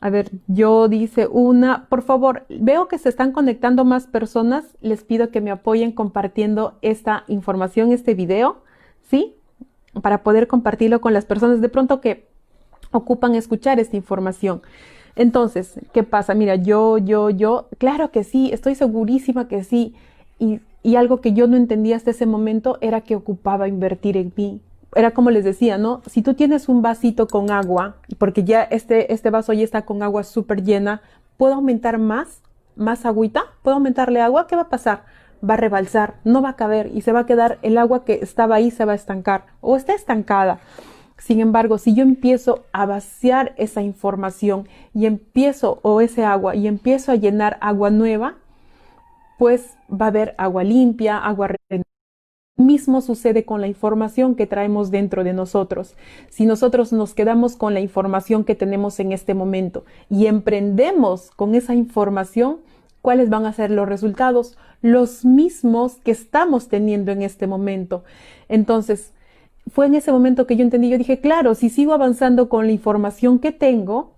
A 0.00 0.10
ver, 0.10 0.30
yo 0.46 0.88
dice 0.88 1.26
una, 1.26 1.86
por 1.88 2.02
favor, 2.02 2.44
veo 2.48 2.86
que 2.88 2.98
se 2.98 3.08
están 3.08 3.32
conectando 3.32 3.84
más 3.84 4.06
personas, 4.06 4.76
les 4.80 5.04
pido 5.04 5.30
que 5.30 5.40
me 5.40 5.50
apoyen 5.50 5.92
compartiendo 5.92 6.76
esta 6.82 7.24
información, 7.28 7.92
este 7.92 8.14
video, 8.14 8.62
¿sí? 9.02 9.36
Para 10.02 10.22
poder 10.22 10.48
compartirlo 10.48 11.00
con 11.00 11.14
las 11.14 11.24
personas 11.24 11.60
de 11.60 11.68
pronto 11.70 12.00
que 12.00 12.28
ocupan 12.90 13.34
escuchar 13.34 13.80
esta 13.80 13.96
información. 13.96 14.62
Entonces, 15.16 15.80
¿qué 15.94 16.02
pasa? 16.02 16.34
Mira, 16.34 16.56
yo, 16.56 16.98
yo, 16.98 17.30
yo, 17.30 17.68
claro 17.78 18.10
que 18.10 18.22
sí, 18.22 18.50
estoy 18.52 18.74
segurísima 18.74 19.48
que 19.48 19.64
sí. 19.64 19.94
Y, 20.38 20.60
algo 20.94 21.20
que 21.20 21.32
yo 21.32 21.48
no 21.48 21.56
entendía 21.56 21.96
hasta 21.96 22.12
ese 22.12 22.26
momento 22.26 22.78
era 22.80 23.00
que 23.00 23.16
ocupaba 23.16 23.66
invertir 23.66 24.16
en 24.16 24.32
mí. 24.36 24.60
Era 24.94 25.10
como 25.10 25.30
les 25.30 25.42
decía, 25.44 25.78
¿no? 25.78 26.00
Si 26.06 26.22
tú 26.22 26.34
tienes 26.34 26.68
un 26.68 26.80
vasito 26.80 27.26
con 27.26 27.50
agua, 27.50 27.96
porque 28.18 28.44
ya 28.44 28.62
este, 28.62 29.12
este 29.12 29.30
vaso 29.30 29.52
ya 29.52 29.64
está 29.64 29.82
con 29.82 30.04
agua 30.04 30.22
súper 30.22 30.62
llena, 30.62 31.02
¿puedo 31.38 31.54
aumentar 31.54 31.98
más? 31.98 32.40
¿Más 32.76 33.04
agüita? 33.04 33.46
¿Puedo 33.62 33.76
aumentarle 33.76 34.20
agua? 34.20 34.46
¿Qué 34.46 34.54
va 34.54 34.62
a 34.62 34.68
pasar? 34.68 35.02
Va 35.48 35.54
a 35.54 35.56
rebalsar, 35.56 36.14
no 36.22 36.40
va 36.40 36.50
a 36.50 36.56
caber 36.56 36.90
y 36.94 37.00
se 37.00 37.10
va 37.10 37.20
a 37.20 37.26
quedar 37.26 37.58
el 37.62 37.78
agua 37.78 38.04
que 38.04 38.20
estaba 38.22 38.54
ahí, 38.54 38.70
se 38.70 38.84
va 38.84 38.92
a 38.92 38.96
estancar 38.96 39.46
o 39.60 39.76
está 39.76 39.92
estancada. 39.92 40.60
Sin 41.18 41.40
embargo, 41.40 41.78
si 41.78 41.94
yo 41.94 42.02
empiezo 42.02 42.64
a 42.72 42.86
vaciar 42.86 43.54
esa 43.56 43.82
información 43.82 44.68
y 44.94 45.06
empiezo, 45.06 45.80
o 45.82 46.00
ese 46.00 46.24
agua, 46.24 46.54
y 46.54 46.66
empiezo 46.66 47.12
a 47.12 47.16
llenar 47.16 47.58
agua 47.60 47.90
nueva, 47.90 48.34
pues 49.38 49.76
va 49.90 50.06
a 50.06 50.08
haber 50.08 50.34
agua 50.38 50.64
limpia, 50.64 51.18
agua 51.18 51.48
mismo 52.56 53.02
sucede 53.02 53.44
con 53.44 53.60
la 53.60 53.66
información 53.66 54.34
que 54.34 54.46
traemos 54.46 54.90
dentro 54.90 55.24
de 55.24 55.34
nosotros. 55.34 55.94
Si 56.30 56.46
nosotros 56.46 56.92
nos 56.92 57.12
quedamos 57.12 57.56
con 57.56 57.74
la 57.74 57.80
información 57.80 58.44
que 58.44 58.54
tenemos 58.54 58.98
en 58.98 59.12
este 59.12 59.34
momento 59.34 59.84
y 60.08 60.26
emprendemos 60.26 61.30
con 61.32 61.54
esa 61.54 61.74
información, 61.74 62.58
¿cuáles 63.02 63.28
van 63.28 63.44
a 63.44 63.52
ser 63.52 63.70
los 63.70 63.88
resultados? 63.88 64.56
Los 64.80 65.24
mismos 65.24 65.96
que 65.96 66.12
estamos 66.12 66.68
teniendo 66.68 67.12
en 67.12 67.22
este 67.22 67.46
momento. 67.46 68.04
Entonces, 68.48 69.12
fue 69.70 69.86
en 69.86 69.94
ese 69.94 70.12
momento 70.12 70.46
que 70.46 70.56
yo 70.56 70.62
entendí, 70.62 70.88
yo 70.88 70.98
dije, 70.98 71.20
claro, 71.20 71.54
si 71.54 71.68
sigo 71.68 71.92
avanzando 71.92 72.48
con 72.48 72.66
la 72.66 72.72
información 72.72 73.38
que 73.38 73.52
tengo, 73.52 74.14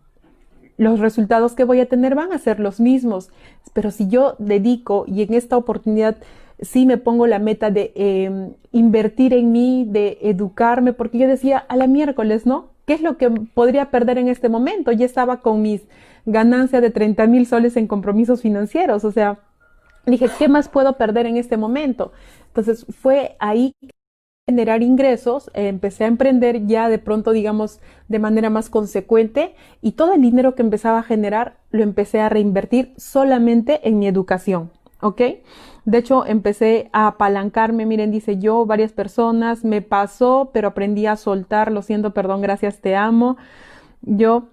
los 0.76 1.00
resultados 1.00 1.54
que 1.54 1.64
voy 1.64 1.80
a 1.80 1.88
tener 1.88 2.14
van 2.14 2.32
a 2.32 2.38
ser 2.38 2.60
los 2.60 2.80
mismos. 2.80 3.30
Pero 3.72 3.90
si 3.90 4.08
yo 4.08 4.36
dedico 4.38 5.04
y 5.06 5.22
en 5.22 5.34
esta 5.34 5.56
oportunidad 5.56 6.16
sí 6.60 6.86
me 6.86 6.98
pongo 6.98 7.26
la 7.26 7.38
meta 7.38 7.70
de 7.70 7.92
em, 7.94 8.52
invertir 8.72 9.32
en 9.32 9.52
mí, 9.52 9.86
de 9.88 10.18
educarme, 10.22 10.92
porque 10.92 11.18
yo 11.18 11.28
decía 11.28 11.58
a 11.58 11.76
la 11.76 11.86
miércoles, 11.86 12.46
¿no? 12.46 12.70
¿Qué 12.86 12.94
es 12.94 13.02
lo 13.02 13.16
que 13.16 13.30
podría 13.30 13.90
perder 13.90 14.18
en 14.18 14.28
este 14.28 14.48
momento? 14.48 14.92
Ya 14.92 15.04
estaba 15.04 15.40
con 15.40 15.62
mis 15.62 15.82
ganancias 16.26 16.82
de 16.82 16.90
30 16.90 17.26
mil 17.26 17.46
soles 17.46 17.76
en 17.76 17.86
compromisos 17.86 18.42
financieros, 18.42 19.04
o 19.04 19.12
sea, 19.12 19.40
dije, 20.06 20.28
¿qué 20.38 20.48
más 20.48 20.68
puedo 20.68 20.96
perder 20.96 21.26
en 21.26 21.36
este 21.36 21.56
momento? 21.56 22.12
Entonces 22.48 22.86
fue 22.88 23.36
ahí 23.38 23.72
generar 24.48 24.82
ingresos, 24.82 25.50
empecé 25.52 26.04
a 26.04 26.06
emprender 26.06 26.64
ya 26.66 26.88
de 26.88 26.98
pronto, 26.98 27.32
digamos, 27.32 27.80
de 28.08 28.18
manera 28.18 28.48
más 28.48 28.70
consecuente 28.70 29.54
y 29.82 29.92
todo 29.92 30.14
el 30.14 30.22
dinero 30.22 30.54
que 30.54 30.62
empezaba 30.62 31.00
a 31.00 31.02
generar 31.02 31.58
lo 31.70 31.82
empecé 31.82 32.20
a 32.20 32.30
reinvertir 32.30 32.94
solamente 32.96 33.86
en 33.86 33.98
mi 33.98 34.08
educación, 34.08 34.70
¿ok? 35.02 35.20
De 35.84 35.98
hecho, 35.98 36.24
empecé 36.24 36.88
a 36.94 37.08
apalancarme, 37.08 37.84
miren, 37.84 38.10
dice 38.10 38.38
yo, 38.38 38.64
varias 38.64 38.92
personas, 38.92 39.66
me 39.66 39.82
pasó, 39.82 40.48
pero 40.50 40.68
aprendí 40.68 41.04
a 41.04 41.16
soltar, 41.16 41.70
lo 41.70 41.82
siento, 41.82 42.14
perdón, 42.14 42.40
gracias, 42.40 42.80
te 42.80 42.96
amo. 42.96 43.36
Yo 44.00 44.44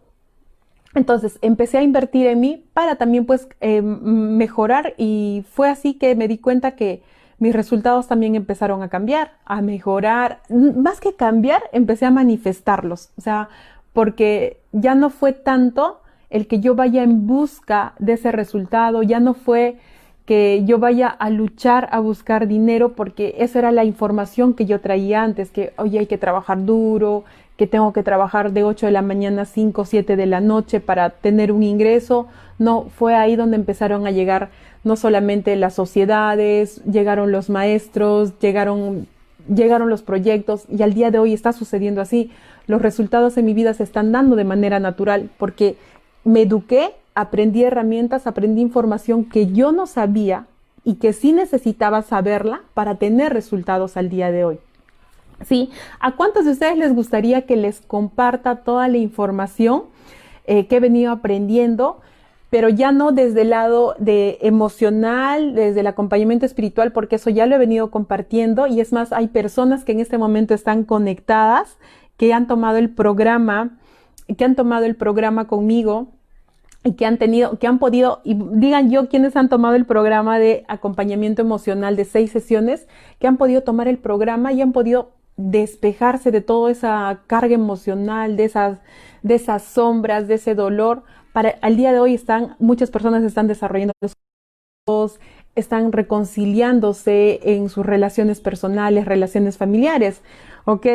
entonces 0.93 1.39
empecé 1.41 1.77
a 1.77 1.83
invertir 1.83 2.27
en 2.27 2.41
mí 2.41 2.65
para 2.73 2.97
también 2.97 3.25
pues 3.25 3.47
eh, 3.61 3.81
mejorar 3.81 4.93
y 4.97 5.45
fue 5.49 5.69
así 5.69 5.93
que 5.93 6.15
me 6.15 6.27
di 6.27 6.37
cuenta 6.37 6.75
que 6.75 7.01
mis 7.39 7.53
resultados 7.53 8.07
también 8.07 8.35
empezaron 8.35 8.81
a 8.81 8.89
cambiar, 8.89 9.33
a 9.45 9.61
mejorar, 9.61 10.39
más 10.49 10.99
que 10.99 11.15
cambiar, 11.15 11.63
empecé 11.71 12.05
a 12.05 12.11
manifestarlos, 12.11 13.11
o 13.17 13.21
sea, 13.21 13.49
porque 13.93 14.59
ya 14.71 14.95
no 14.95 15.09
fue 15.09 15.33
tanto 15.33 16.01
el 16.29 16.47
que 16.47 16.59
yo 16.59 16.75
vaya 16.75 17.03
en 17.03 17.27
busca 17.27 17.93
de 17.99 18.13
ese 18.13 18.31
resultado, 18.31 19.03
ya 19.03 19.19
no 19.19 19.33
fue 19.33 19.77
que 20.25 20.63
yo 20.65 20.79
vaya 20.79 21.07
a 21.07 21.29
luchar 21.29 21.87
a 21.91 21.99
buscar 21.99 22.47
dinero 22.47 22.93
porque 22.93 23.35
esa 23.37 23.59
era 23.59 23.71
la 23.71 23.85
información 23.85 24.53
que 24.53 24.65
yo 24.65 24.81
traía 24.81 25.23
antes, 25.23 25.51
que 25.51 25.73
oye 25.77 25.99
hay 25.99 26.07
que 26.07 26.17
trabajar 26.17 26.65
duro, 26.65 27.25
que 27.57 27.67
tengo 27.67 27.93
que 27.93 28.03
trabajar 28.03 28.51
de 28.51 28.63
8 28.63 28.87
de 28.87 28.91
la 28.91 29.01
mañana 29.01 29.43
a 29.43 29.45
5 29.45 29.81
o 29.81 29.85
7 29.85 30.15
de 30.15 30.25
la 30.25 30.41
noche 30.41 30.79
para 30.79 31.09
tener 31.09 31.51
un 31.51 31.63
ingreso. 31.63 32.27
No, 32.59 32.87
fue 32.95 33.15
ahí 33.15 33.35
donde 33.35 33.55
empezaron 33.55 34.05
a 34.07 34.11
llegar 34.11 34.49
no 34.83 34.95
solamente 34.95 35.55
las 35.55 35.73
sociedades, 35.73 36.83
llegaron 36.85 37.31
los 37.31 37.49
maestros, 37.49 38.37
llegaron, 38.39 39.07
llegaron 39.53 39.89
los 39.89 40.03
proyectos 40.03 40.65
y 40.69 40.83
al 40.83 40.93
día 40.93 41.11
de 41.11 41.19
hoy 41.19 41.33
está 41.33 41.53
sucediendo 41.53 42.01
así. 42.01 42.31
Los 42.67 42.81
resultados 42.81 43.37
en 43.37 43.45
mi 43.45 43.53
vida 43.53 43.73
se 43.73 43.83
están 43.83 44.11
dando 44.11 44.35
de 44.35 44.43
manera 44.43 44.79
natural 44.79 45.29
porque 45.37 45.77
me 46.23 46.41
eduqué, 46.41 46.91
aprendí 47.13 47.63
herramientas, 47.63 48.27
aprendí 48.27 48.61
información 48.61 49.23
que 49.23 49.47
yo 49.53 49.71
no 49.71 49.87
sabía 49.87 50.45
y 50.83 50.95
que 50.95 51.13
sí 51.13 51.31
necesitaba 51.33 52.01
saberla 52.01 52.61
para 52.73 52.95
tener 52.95 53.33
resultados 53.33 53.97
al 53.97 54.09
día 54.09 54.31
de 54.31 54.45
hoy. 54.45 54.59
¿Sí? 55.43 55.69
¿A 55.99 56.15
cuántos 56.15 56.45
de 56.45 56.51
ustedes 56.51 56.77
les 56.77 56.93
gustaría 56.93 57.45
que 57.45 57.55
les 57.55 57.81
comparta 57.81 58.63
toda 58.63 58.87
la 58.87 58.97
información 58.97 59.83
eh, 60.45 60.67
que 60.67 60.77
he 60.77 60.79
venido 60.79 61.11
aprendiendo? 61.11 62.01
pero 62.55 62.69
ya 62.69 62.93
no 62.93 63.11
desde 63.11 63.41
el 63.41 63.49
lado 63.49 63.95
de 63.99 64.37
emocional, 64.41 65.55
desde 65.55 65.81
el 65.81 65.87
acompañamiento 65.87 66.45
espiritual, 66.45 66.93
porque 66.93 67.17
eso 67.17 67.29
ya 67.29 67.45
lo 67.47 67.55
he 67.55 67.59
venido 67.59 67.91
compartiendo 67.91 68.65
y 68.65 68.79
es 68.79 68.93
más, 68.93 69.11
hay 69.11 69.27
personas 69.27 69.83
que 69.83 69.91
en 69.91 69.99
este 69.99 70.17
momento 70.17 70.53
están 70.53 70.85
conectadas, 70.85 71.77
que 72.15 72.33
han 72.33 72.47
tomado 72.47 72.77
el 72.77 72.89
programa, 72.89 73.77
que 74.37 74.45
han 74.45 74.55
tomado 74.55 74.85
el 74.85 74.95
programa 74.95 75.47
conmigo 75.47 76.13
y 76.85 76.93
que 76.93 77.05
han 77.05 77.17
tenido, 77.17 77.57
que 77.59 77.67
han 77.67 77.79
podido, 77.79 78.21
y 78.23 78.35
digan 78.35 78.89
yo 78.89 79.09
quienes 79.09 79.35
han 79.35 79.49
tomado 79.49 79.75
el 79.75 79.85
programa 79.85 80.39
de 80.39 80.63
acompañamiento 80.69 81.41
emocional 81.41 81.95
de 81.95 82.05
seis 82.05 82.31
sesiones, 82.31 82.87
que 83.19 83.27
han 83.27 83.37
podido 83.37 83.63
tomar 83.63 83.87
el 83.87 83.97
programa 83.97 84.53
y 84.53 84.61
han 84.61 84.71
podido 84.71 85.14
despejarse 85.37 86.31
de 86.31 86.41
toda 86.41 86.71
esa 86.71 87.21
carga 87.27 87.55
emocional, 87.55 88.37
de 88.37 88.45
esas, 88.45 88.79
de 89.21 89.35
esas 89.35 89.63
sombras, 89.63 90.27
de 90.27 90.35
ese 90.35 90.55
dolor, 90.55 91.03
para 91.33 91.55
al 91.61 91.75
día 91.75 91.91
de 91.91 91.99
hoy 91.99 92.13
están, 92.13 92.55
muchas 92.59 92.91
personas 92.91 93.23
están 93.23 93.47
desarrollando 93.47 93.93
están 95.55 95.91
reconciliándose 95.91 97.39
en 97.43 97.69
sus 97.69 97.85
relaciones 97.85 98.39
personales, 98.39 99.05
relaciones 99.05 99.57
familiares, 99.57 100.21
¿ok? 100.65 100.85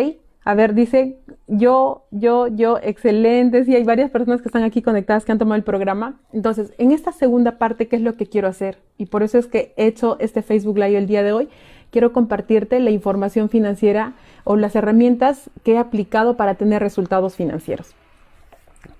A 0.44 0.54
ver, 0.54 0.74
dice 0.74 1.18
yo, 1.48 2.06
yo, 2.10 2.46
yo, 2.46 2.78
excelente. 2.82 3.64
Sí, 3.64 3.74
hay 3.74 3.84
varias 3.84 4.10
personas 4.10 4.40
que 4.40 4.48
están 4.48 4.62
aquí 4.62 4.80
conectadas 4.80 5.24
que 5.24 5.32
han 5.32 5.38
tomado 5.38 5.56
el 5.56 5.64
programa. 5.64 6.20
Entonces, 6.32 6.72
en 6.78 6.92
esta 6.92 7.12
segunda 7.12 7.58
parte, 7.58 7.88
¿qué 7.88 7.96
es 7.96 8.02
lo 8.02 8.14
que 8.14 8.26
quiero 8.26 8.48
hacer? 8.48 8.78
Y 8.96 9.06
por 9.06 9.22
eso 9.22 9.38
es 9.38 9.46
que 9.46 9.74
he 9.76 9.86
hecho 9.86 10.16
este 10.20 10.42
Facebook 10.42 10.78
Live 10.78 10.96
el 10.96 11.06
día 11.06 11.22
de 11.22 11.32
hoy. 11.32 11.48
Quiero 11.90 12.12
compartirte 12.12 12.78
la 12.80 12.90
información 12.90 13.48
financiera 13.48 14.14
o 14.44 14.56
las 14.56 14.76
herramientas 14.76 15.50
que 15.64 15.72
he 15.72 15.78
aplicado 15.78 16.36
para 16.36 16.54
tener 16.54 16.82
resultados 16.82 17.34
financieros. 17.34 17.94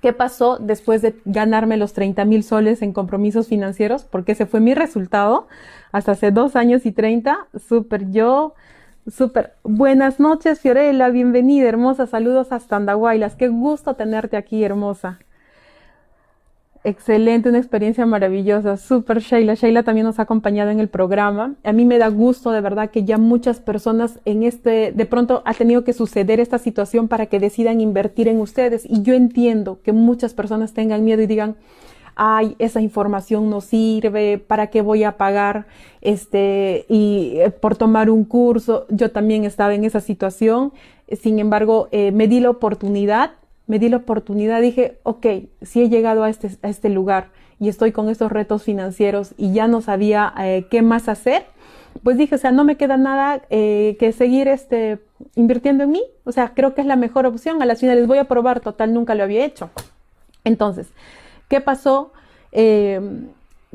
¿Qué 0.03 0.13
pasó 0.13 0.59
después 0.59 1.03
de 1.03 1.15
ganarme 1.25 1.77
los 1.77 1.93
30 1.93 2.25
mil 2.25 2.43
soles 2.43 2.83
en 2.83 2.93
compromisos 2.93 3.49
financieros? 3.49 4.05
Porque 4.05 4.33
ese 4.33 4.47
fue 4.47 4.61
mi 4.61 4.75
resultado 4.75 5.47
hasta 5.93 6.13
hace 6.13 6.31
dos 6.31 6.57
años 6.57 6.87
y 6.87 6.93
30. 6.93 7.49
Súper 7.69 8.11
yo, 8.11 8.55
súper. 9.11 9.55
Buenas 9.63 10.19
noches, 10.19 10.61
Fiorella, 10.61 11.09
bienvenida, 11.11 11.69
hermosa. 11.69 12.07
Saludos 12.07 12.51
hasta 12.51 12.77
Andahuaylas. 12.77 13.37
Qué 13.37 13.49
gusto 13.49 13.95
tenerte 13.95 14.37
aquí, 14.37 14.65
hermosa. 14.65 15.19
Excelente, 16.83 17.51
una 17.51 17.59
experiencia 17.59 18.07
maravillosa. 18.07 18.79
Súper, 18.79 19.21
Sheila. 19.21 19.53
Sheila 19.53 19.83
también 19.83 20.07
nos 20.07 20.19
ha 20.19 20.23
acompañado 20.23 20.71
en 20.71 20.81
el 20.81 20.89
programa. 20.89 21.57
A 21.63 21.73
mí 21.73 21.85
me 21.85 21.99
da 21.99 22.09
gusto 22.09 22.53
de 22.53 22.63
verdad 22.63 22.91
que 22.91 23.05
ya 23.05 23.19
muchas 23.19 23.61
personas 23.61 24.19
en 24.25 24.45
este, 24.45 24.91
de 24.93 25.07
pronto 25.07 25.43
ha 25.45 25.53
tenido 25.53 25.85
que 25.85 25.93
suceder 25.93 26.41
esta 26.41 26.59
situación 26.59 27.07
para 27.07 27.27
que 27.27 27.39
decidan 27.39 27.83
invertir 27.83 28.29
en 28.29 28.41
ustedes. 28.41 28.87
Y 28.89 29.03
yo 29.03 29.13
entiendo 29.13 29.81
que 29.83 29.93
muchas 29.93 30.33
personas 30.33 30.73
tengan 30.73 31.05
miedo 31.05 31.21
y 31.21 31.27
digan, 31.27 31.57
ay, 32.15 32.57
esa 32.59 32.81
información 32.81 33.51
no 33.51 33.61
sirve, 33.61 34.39
¿para 34.39 34.69
qué 34.69 34.81
voy 34.81 35.05
a 35.05 35.19
pagar 35.19 35.67
este 36.01 36.87
y 36.89 37.35
eh, 37.37 37.51
por 37.51 37.77
tomar 37.77 38.09
un 38.09 38.25
curso? 38.25 38.87
Yo 38.89 39.11
también 39.11 39.45
estaba 39.45 39.75
en 39.75 39.85
esa 39.85 40.01
situación. 40.01 40.73
Sin 41.21 41.41
embargo, 41.41 41.89
eh, 41.93 42.11
me 42.11 42.27
di 42.27 42.41
la 42.41 42.49
oportunidad 42.49 43.33
me 43.71 43.79
di 43.79 43.89
la 43.89 43.99
oportunidad, 43.99 44.61
dije, 44.61 44.99
ok, 45.05 45.27
si 45.62 45.83
he 45.83 45.89
llegado 45.89 46.25
a 46.25 46.29
este, 46.29 46.50
a 46.62 46.69
este 46.69 46.89
lugar 46.89 47.29
y 47.61 47.69
estoy 47.69 47.93
con 47.93 48.09
estos 48.09 48.33
retos 48.33 48.65
financieros 48.65 49.33
y 49.37 49.53
ya 49.53 49.69
no 49.69 49.81
sabía 49.81 50.35
eh, 50.41 50.67
qué 50.69 50.83
más 50.83 51.09
hacer, 51.09 51.45
pues 52.03 52.17
dije, 52.19 52.35
o 52.35 52.39
sea, 52.39 52.50
no 52.50 52.65
me 52.65 52.77
queda 52.77 52.97
nada 52.97 53.43
eh, 53.49 53.97
que 54.00 54.11
seguir 54.11 54.49
este, 54.49 54.99
invirtiendo 55.37 55.85
en 55.85 55.93
mí. 55.93 56.03
O 56.25 56.33
sea, 56.33 56.53
creo 56.53 56.75
que 56.75 56.81
es 56.81 56.87
la 56.89 56.97
mejor 56.97 57.27
opción. 57.27 57.62
A 57.62 57.65
las 57.65 57.79
finales 57.79 58.09
voy 58.09 58.19
a 58.19 58.25
probar, 58.25 58.59
total, 58.59 58.93
nunca 58.93 59.15
lo 59.15 59.23
había 59.23 59.45
hecho. 59.45 59.71
Entonces, 60.43 60.89
¿qué 61.49 61.61
pasó? 61.61 62.12
Eh, 62.50 63.00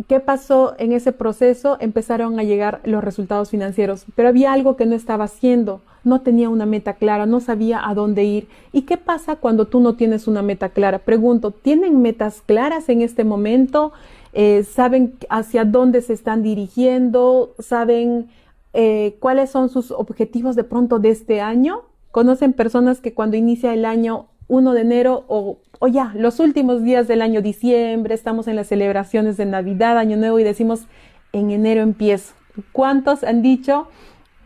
¿Qué 0.08 0.20
pasó 0.20 0.75
en 0.78 0.92
ese 0.92 1.14
proceso? 1.14 1.78
Empezaron 1.80 2.38
a 2.38 2.44
llegar 2.44 2.82
los 2.84 3.02
resultados 3.02 3.50
financieros, 3.50 4.06
pero 4.14 4.28
había 4.28 4.52
algo 4.52 4.75
que 4.75 4.86
no 4.86 4.94
estaba 4.94 5.24
haciendo, 5.24 5.80
no 6.04 6.20
tenía 6.20 6.50
una 6.50 6.66
meta 6.66 6.96
clara, 6.96 7.25
no 7.25 7.40
sabía 7.40 7.88
a 7.88 7.94
dónde 7.94 8.25
ir. 8.25 8.50
¿Y 8.74 8.82
qué 8.82 8.98
pasa 8.98 9.38
cuando 9.38 9.68
tú 9.68 9.80
no 9.80 9.96
tienes 9.96 10.28
una 10.28 10.42
meta 10.42 10.68
clara? 10.70 11.00
Pregunto, 11.00 11.52
¿tienen 11.52 12.02
metas 12.02 12.42
claras 12.46 12.90
en 12.90 13.02
este 13.02 13.24
momento? 13.24 13.94
Eh, 14.34 14.64
¿Saben 14.64 15.14
hacia 15.30 15.64
dónde 15.64 16.02
se 16.02 16.12
están 16.12 16.44
dirigiendo? 16.44 17.56
¿Saben 17.60 18.28
eh, 18.74 19.16
cuáles 19.22 19.50
son 19.50 19.70
sus 19.70 19.92
objetivos 19.92 20.58
de 20.58 20.66
pronto 20.66 21.00
de 21.00 21.12
este 21.12 21.40
año? 21.40 21.84
¿Conocen 22.12 22.52
personas 22.52 23.00
que 23.00 23.14
cuando 23.14 23.38
inicia 23.38 23.74
el 23.74 23.86
año 23.86 24.28
1 24.48 24.74
de 24.74 24.82
enero 24.82 25.25
o 25.28 25.58
o 25.80 25.88
ya, 25.88 26.14
los 26.16 26.40
últimos 26.40 26.84
días 26.84 27.08
del 27.08 27.22
año 27.22 27.42
diciembre, 27.42 28.16
estamos 28.16 28.48
en 28.48 28.56
las 28.56 28.68
celebraciones 28.68 29.38
de 29.38 29.46
Navidad, 29.46 29.98
Año 29.98 30.18
Nuevo 30.18 30.40
y 30.40 30.44
decimos, 30.44 30.88
en 31.34 31.52
enero 31.52 31.82
empiezo. 31.82 32.34
¿Cuántos 32.72 33.24
han 33.24 33.42
dicho, 33.42 33.88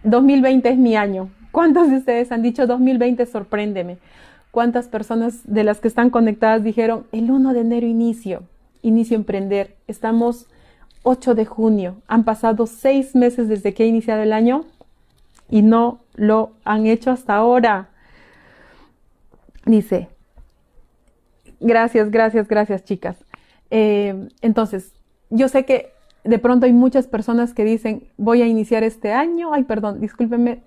2020 0.03 0.70
es 0.70 0.77
mi 0.77 0.96
año? 0.96 1.29
¿Cuántos 1.51 1.89
de 1.89 1.98
ustedes 1.98 2.32
han 2.32 2.41
dicho, 2.41 2.65
2020 2.65 3.25
sorpréndeme? 3.25 3.98
¿Cuántas 4.51 4.88
personas 4.88 5.41
de 5.44 5.63
las 5.63 5.79
que 5.79 5.88
están 5.88 6.10
conectadas 6.10 6.63
dijeron, 6.63 7.06
el 7.12 7.29
1 7.29 7.53
de 7.53 7.62
enero 7.62 7.86
inicio, 7.86 8.44
inicio 8.82 9.15
emprender? 9.15 9.75
Estamos 9.88 10.48
8 11.03 11.36
de 11.36 11.46
junio, 11.46 11.98
han 12.08 12.24
pasado 12.24 12.65
seis 12.65 13.15
meses 13.15 13.48
desde 13.48 13.74
que 13.74 13.84
ha 13.84 13.88
iniciado 13.88 14.24
el 14.24 14.34
año 14.34 14.65
y 15.50 15.62
no 15.62 16.00
lo 16.15 16.51
han 16.65 16.88
hecho 16.88 17.12
hasta 17.12 17.36
ahora. 17.36 17.89
Dice, 19.70 20.10
Gracias, 21.60 22.10
gracias, 22.10 22.48
gracias, 22.48 22.84
chicas. 22.84 23.18
Eh, 23.70 24.30
entonces, 24.42 24.94
yo 25.30 25.48
sé 25.48 25.66
que 25.66 25.92
de 26.24 26.40
pronto 26.40 26.66
hay 26.66 26.74
muchas 26.74 27.08
personas 27.08 27.54
que 27.54 27.64
dicen, 27.64 28.04
voy 28.18 28.42
a 28.42 28.48
iniciar 28.48 28.84
este 28.84 29.12
año. 29.12 29.54
Ay, 29.54 29.64
perdón, 29.64 30.00
discúlpenme, 30.00 30.62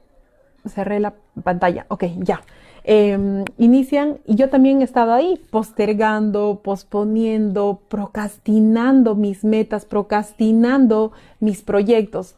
cerré 0.66 1.00
la 1.00 1.14
pantalla. 1.42 1.86
Ok, 1.88 2.04
ya. 2.18 2.42
em, 2.84 3.44
inician, 3.58 4.18
y 4.26 4.34
yo 4.34 4.50
también 4.50 4.80
he 4.80 4.84
estado 4.84 5.12
ahí, 5.12 5.40
postergando, 5.50 6.60
posponiendo, 6.62 7.80
procrastinando 7.88 9.14
mis 9.14 9.44
metas, 9.44 9.84
procrastinando 9.84 11.12
mis 11.40 11.62
proyectos. 11.62 12.34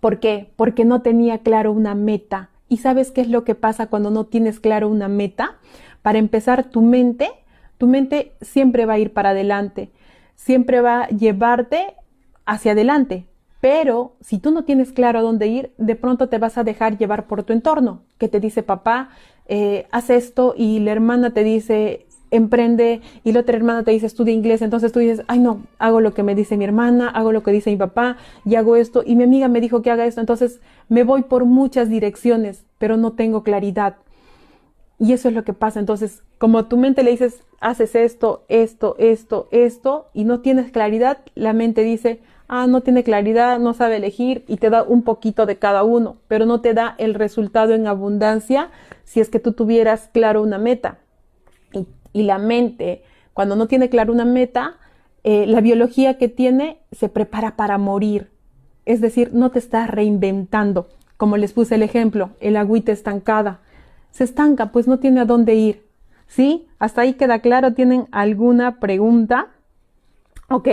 ¿Por 0.00 0.20
qué? 0.20 0.50
Porque 0.56 0.84
no 0.84 1.02
tenía 1.02 1.38
claro 1.38 1.72
una 1.72 1.94
meta. 1.94 2.50
¿Y 2.68 2.78
sabes 2.78 3.10
qué 3.10 3.20
es 3.20 3.28
lo 3.28 3.44
que 3.44 3.54
pasa 3.54 3.86
cuando 3.86 4.10
no 4.10 4.24
tienes 4.24 4.60
claro 4.60 4.88
una 4.88 5.08
meta? 5.08 5.56
Para 6.02 6.18
empezar, 6.18 6.64
tu 6.64 6.82
mente, 6.82 7.30
tu 7.78 7.86
mente 7.86 8.32
siempre 8.40 8.86
va 8.86 8.94
a 8.94 8.98
ir 8.98 9.12
para 9.12 9.30
adelante, 9.30 9.90
siempre 10.34 10.80
va 10.80 11.04
a 11.04 11.08
llevarte 11.08 11.94
hacia 12.44 12.72
adelante. 12.72 13.26
Pero 13.60 14.14
si 14.20 14.38
tú 14.38 14.50
no 14.50 14.64
tienes 14.64 14.92
claro 14.92 15.18
a 15.18 15.22
dónde 15.22 15.46
ir, 15.48 15.72
de 15.78 15.96
pronto 15.96 16.28
te 16.28 16.38
vas 16.38 16.58
a 16.58 16.64
dejar 16.64 16.98
llevar 16.98 17.26
por 17.26 17.42
tu 17.42 17.52
entorno, 17.52 18.02
que 18.18 18.28
te 18.28 18.38
dice 18.38 18.62
papá, 18.62 19.10
eh, 19.46 19.86
haz 19.90 20.10
esto 20.10 20.54
y 20.56 20.80
la 20.80 20.92
hermana 20.92 21.30
te 21.30 21.44
dice, 21.44 22.05
emprende 22.36 23.00
y 23.24 23.32
la 23.32 23.40
otra 23.40 23.56
hermana 23.56 23.82
te 23.82 23.90
dice 23.90 24.06
estudia 24.06 24.34
inglés, 24.34 24.62
entonces 24.62 24.92
tú 24.92 24.98
dices, 24.98 25.22
ay 25.28 25.38
no, 25.38 25.62
hago 25.78 26.00
lo 26.00 26.14
que 26.14 26.22
me 26.22 26.34
dice 26.34 26.56
mi 26.56 26.64
hermana, 26.64 27.08
hago 27.08 27.32
lo 27.32 27.42
que 27.42 27.52
dice 27.52 27.70
mi 27.70 27.76
papá 27.76 28.16
y 28.44 28.54
hago 28.54 28.76
esto 28.76 29.02
y 29.04 29.16
mi 29.16 29.24
amiga 29.24 29.48
me 29.48 29.60
dijo 29.60 29.82
que 29.82 29.90
haga 29.90 30.06
esto, 30.06 30.20
entonces 30.20 30.60
me 30.88 31.04
voy 31.04 31.22
por 31.22 31.44
muchas 31.44 31.88
direcciones, 31.88 32.64
pero 32.78 32.96
no 32.96 33.12
tengo 33.12 33.42
claridad. 33.42 33.96
Y 34.98 35.12
eso 35.12 35.28
es 35.28 35.34
lo 35.34 35.44
que 35.44 35.52
pasa, 35.52 35.80
entonces 35.80 36.22
como 36.38 36.66
tu 36.66 36.76
mente 36.76 37.02
le 37.02 37.10
dices, 37.10 37.42
haces 37.60 37.94
esto, 37.94 38.44
esto, 38.48 38.96
esto, 38.98 39.48
esto 39.50 40.06
y 40.12 40.24
no 40.24 40.40
tienes 40.40 40.70
claridad, 40.70 41.18
la 41.34 41.52
mente 41.52 41.82
dice, 41.82 42.20
ah, 42.48 42.66
no 42.66 42.82
tiene 42.82 43.02
claridad, 43.02 43.58
no 43.58 43.74
sabe 43.74 43.96
elegir 43.96 44.44
y 44.46 44.56
te 44.56 44.70
da 44.70 44.82
un 44.82 45.02
poquito 45.02 45.46
de 45.46 45.58
cada 45.58 45.82
uno, 45.84 46.16
pero 46.28 46.46
no 46.46 46.60
te 46.60 46.74
da 46.74 46.94
el 46.98 47.14
resultado 47.14 47.74
en 47.74 47.86
abundancia 47.86 48.70
si 49.04 49.20
es 49.20 49.28
que 49.28 49.40
tú 49.40 49.52
tuvieras 49.52 50.10
claro 50.12 50.42
una 50.42 50.58
meta 50.58 50.98
y 52.16 52.22
la 52.22 52.38
mente, 52.38 53.02
cuando 53.34 53.56
no 53.56 53.66
tiene 53.66 53.90
claro 53.90 54.10
una 54.10 54.24
meta, 54.24 54.76
eh, 55.22 55.44
la 55.44 55.60
biología 55.60 56.16
que 56.16 56.28
tiene 56.28 56.78
se 56.90 57.10
prepara 57.10 57.56
para 57.56 57.76
morir. 57.76 58.30
Es 58.86 59.02
decir, 59.02 59.34
no 59.34 59.50
te 59.50 59.58
estás 59.58 59.90
reinventando. 59.90 60.88
Como 61.18 61.36
les 61.36 61.52
puse 61.52 61.74
el 61.74 61.82
ejemplo, 61.82 62.30
el 62.40 62.56
agüita 62.56 62.90
estancada. 62.90 63.60
Se 64.12 64.24
estanca, 64.24 64.72
pues 64.72 64.88
no 64.88 64.98
tiene 64.98 65.20
a 65.20 65.26
dónde 65.26 65.56
ir. 65.56 65.84
¿Sí? 66.26 66.68
Hasta 66.78 67.02
ahí 67.02 67.12
queda 67.14 67.40
claro. 67.40 67.74
¿Tienen 67.74 68.08
alguna 68.12 68.80
pregunta? 68.80 69.48
Ok. 70.48 70.68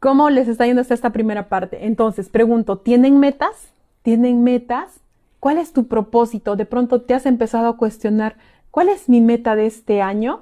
¿Cómo 0.00 0.30
les 0.30 0.48
está 0.48 0.64
yendo 0.64 0.80
hasta 0.80 0.94
esta 0.94 1.10
primera 1.10 1.50
parte? 1.50 1.84
Entonces, 1.84 2.30
pregunto, 2.30 2.78
¿tienen 2.78 3.20
metas? 3.20 3.74
¿Tienen 4.00 4.42
metas? 4.44 5.02
¿Cuál 5.40 5.58
es 5.58 5.74
tu 5.74 5.88
propósito? 5.88 6.56
De 6.56 6.64
pronto 6.64 7.02
te 7.02 7.12
has 7.12 7.26
empezado 7.26 7.68
a 7.68 7.76
cuestionar, 7.76 8.38
¿Cuál 8.70 8.90
es 8.90 9.08
mi 9.08 9.20
meta 9.20 9.56
de 9.56 9.66
este 9.66 10.02
año? 10.02 10.40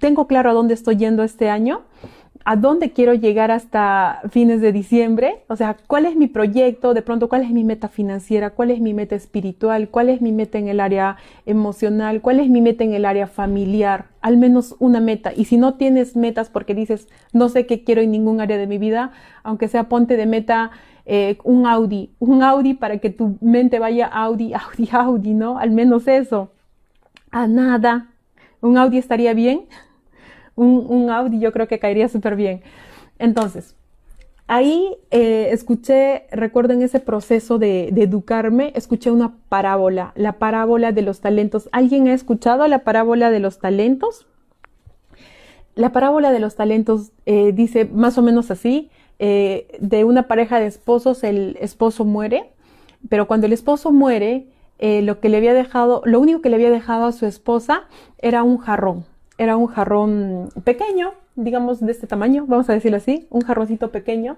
¿Tengo 0.00 0.26
claro 0.26 0.50
a 0.50 0.54
dónde 0.54 0.74
estoy 0.74 0.96
yendo 0.96 1.22
este 1.22 1.50
año? 1.50 1.82
¿A 2.44 2.56
dónde 2.56 2.92
quiero 2.92 3.14
llegar 3.14 3.50
hasta 3.50 4.22
fines 4.30 4.60
de 4.62 4.72
diciembre? 4.72 5.44
O 5.48 5.54
sea, 5.54 5.76
¿cuál 5.86 6.06
es 6.06 6.16
mi 6.16 6.26
proyecto? 6.28 6.94
De 6.94 7.02
pronto, 7.02 7.28
¿cuál 7.28 7.42
es 7.42 7.50
mi 7.50 7.62
meta 7.62 7.88
financiera? 7.88 8.50
¿Cuál 8.50 8.70
es 8.70 8.80
mi 8.80 8.94
meta 8.94 9.14
espiritual? 9.14 9.90
¿Cuál 9.90 10.08
es 10.08 10.22
mi 10.22 10.32
meta 10.32 10.58
en 10.58 10.68
el 10.68 10.80
área 10.80 11.18
emocional? 11.44 12.22
¿Cuál 12.22 12.40
es 12.40 12.48
mi 12.48 12.62
meta 12.62 12.84
en 12.84 12.94
el 12.94 13.04
área 13.04 13.26
familiar? 13.26 14.06
Al 14.22 14.38
menos 14.38 14.74
una 14.78 15.00
meta. 15.00 15.32
Y 15.36 15.44
si 15.44 15.58
no 15.58 15.74
tienes 15.74 16.16
metas 16.16 16.48
porque 16.48 16.74
dices, 16.74 17.06
no 17.32 17.50
sé 17.50 17.66
qué 17.66 17.84
quiero 17.84 18.00
en 18.00 18.10
ningún 18.10 18.40
área 18.40 18.56
de 18.56 18.66
mi 18.66 18.78
vida, 18.78 19.12
aunque 19.42 19.68
sea 19.68 19.90
ponte 19.90 20.16
de 20.16 20.26
meta 20.26 20.70
eh, 21.04 21.36
un 21.44 21.66
Audi, 21.66 22.10
un 22.18 22.42
Audi 22.42 22.74
para 22.74 22.98
que 22.98 23.10
tu 23.10 23.36
mente 23.40 23.78
vaya 23.78 24.06
Audi, 24.06 24.52
Audi, 24.54 24.88
Audi, 24.90 25.34
¿no? 25.34 25.58
Al 25.58 25.70
menos 25.70 26.08
eso 26.08 26.50
a 27.32 27.46
nada. 27.48 28.12
¿Un 28.60 28.78
Audi 28.78 28.98
estaría 28.98 29.34
bien? 29.34 29.66
Un, 30.54 31.10
Audi 31.10 31.40
yo 31.40 31.52
creo 31.52 31.66
que 31.66 31.80
caería 31.80 32.08
súper 32.08 32.36
bien. 32.36 32.62
Entonces, 33.18 33.74
ahí 34.46 34.96
eh, 35.10 35.48
escuché, 35.50 36.26
recuerdo 36.30 36.74
en 36.74 36.82
ese 36.82 37.00
proceso 37.00 37.58
de, 37.58 37.88
de, 37.92 38.04
educarme, 38.04 38.72
escuché 38.76 39.10
una 39.10 39.34
parábola, 39.48 40.12
la 40.14 40.34
parábola 40.34 40.92
de 40.92 41.02
los 41.02 41.20
talentos. 41.20 41.68
¿Alguien 41.72 42.06
ha 42.06 42.14
escuchado 42.14 42.68
la 42.68 42.84
parábola 42.84 43.30
de 43.30 43.40
los 43.40 43.58
talentos? 43.58 44.26
La 45.74 45.90
parábola 45.92 46.32
de 46.32 46.38
los 46.38 46.54
talentos 46.54 47.12
eh, 47.24 47.52
dice 47.52 47.86
más 47.86 48.18
o 48.18 48.22
menos 48.22 48.50
así, 48.50 48.90
eh, 49.18 49.78
de 49.80 50.04
una 50.04 50.28
pareja 50.28 50.60
de 50.60 50.66
esposos, 50.66 51.24
el 51.24 51.56
esposo 51.60 52.04
muere, 52.04 52.52
pero 53.08 53.26
cuando 53.26 53.46
el 53.46 53.52
esposo 53.54 53.90
muere, 53.90 54.48
eh, 54.78 55.02
lo 55.02 55.20
que 55.20 55.28
le 55.28 55.36
había 55.36 55.54
dejado, 55.54 56.02
lo 56.04 56.18
único 56.20 56.40
que 56.40 56.48
le 56.48 56.56
había 56.56 56.70
dejado 56.70 57.04
a 57.04 57.12
su 57.12 57.26
esposa 57.26 57.84
era 58.18 58.42
un 58.42 58.58
jarrón. 58.58 59.04
Era 59.38 59.56
un 59.56 59.66
jarrón 59.66 60.48
pequeño, 60.64 61.12
digamos 61.36 61.80
de 61.80 61.92
este 61.92 62.06
tamaño, 62.06 62.46
vamos 62.46 62.68
a 62.68 62.72
decirlo 62.72 62.96
así, 62.96 63.26
un 63.30 63.42
jarroncito 63.42 63.90
pequeño. 63.90 64.36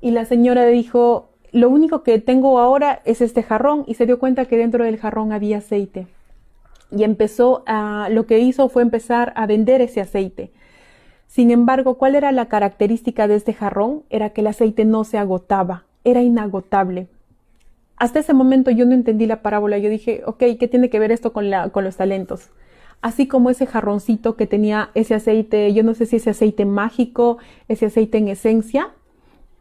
Y 0.00 0.12
la 0.12 0.24
señora 0.24 0.66
dijo, 0.66 1.30
lo 1.52 1.68
único 1.68 2.02
que 2.02 2.18
tengo 2.18 2.58
ahora 2.58 3.00
es 3.04 3.20
este 3.20 3.42
jarrón 3.42 3.84
y 3.86 3.94
se 3.94 4.06
dio 4.06 4.18
cuenta 4.18 4.44
que 4.44 4.56
dentro 4.56 4.84
del 4.84 4.98
jarrón 4.98 5.32
había 5.32 5.58
aceite. 5.58 6.06
Y 6.90 7.04
empezó 7.04 7.62
a, 7.66 8.08
lo 8.10 8.26
que 8.26 8.38
hizo 8.38 8.68
fue 8.68 8.82
empezar 8.82 9.32
a 9.36 9.46
vender 9.46 9.80
ese 9.80 10.00
aceite. 10.00 10.52
Sin 11.26 11.50
embargo, 11.50 11.94
¿cuál 11.94 12.16
era 12.16 12.32
la 12.32 12.46
característica 12.46 13.28
de 13.28 13.36
este 13.36 13.54
jarrón? 13.54 14.02
Era 14.10 14.30
que 14.30 14.40
el 14.40 14.48
aceite 14.48 14.84
no 14.84 15.04
se 15.04 15.18
agotaba, 15.18 15.84
era 16.02 16.22
inagotable 16.22 17.08
hasta 18.00 18.18
ese 18.18 18.32
momento 18.32 18.70
yo 18.70 18.86
no 18.86 18.94
entendí 18.94 19.26
la 19.26 19.42
parábola. 19.42 19.76
Yo 19.76 19.90
dije, 19.90 20.22
ok, 20.24 20.38
¿qué 20.58 20.68
tiene 20.68 20.88
que 20.88 20.98
ver 20.98 21.12
esto 21.12 21.34
con, 21.34 21.50
la, 21.50 21.68
con 21.68 21.84
los 21.84 21.98
talentos? 21.98 22.48
Así 23.02 23.28
como 23.28 23.50
ese 23.50 23.66
jarroncito 23.66 24.36
que 24.36 24.46
tenía 24.46 24.90
ese 24.94 25.14
aceite, 25.14 25.72
yo 25.74 25.82
no 25.82 25.92
sé 25.92 26.06
si 26.06 26.16
ese 26.16 26.30
aceite 26.30 26.64
mágico, 26.64 27.36
ese 27.68 27.86
aceite 27.86 28.16
en 28.16 28.28
esencia, 28.28 28.88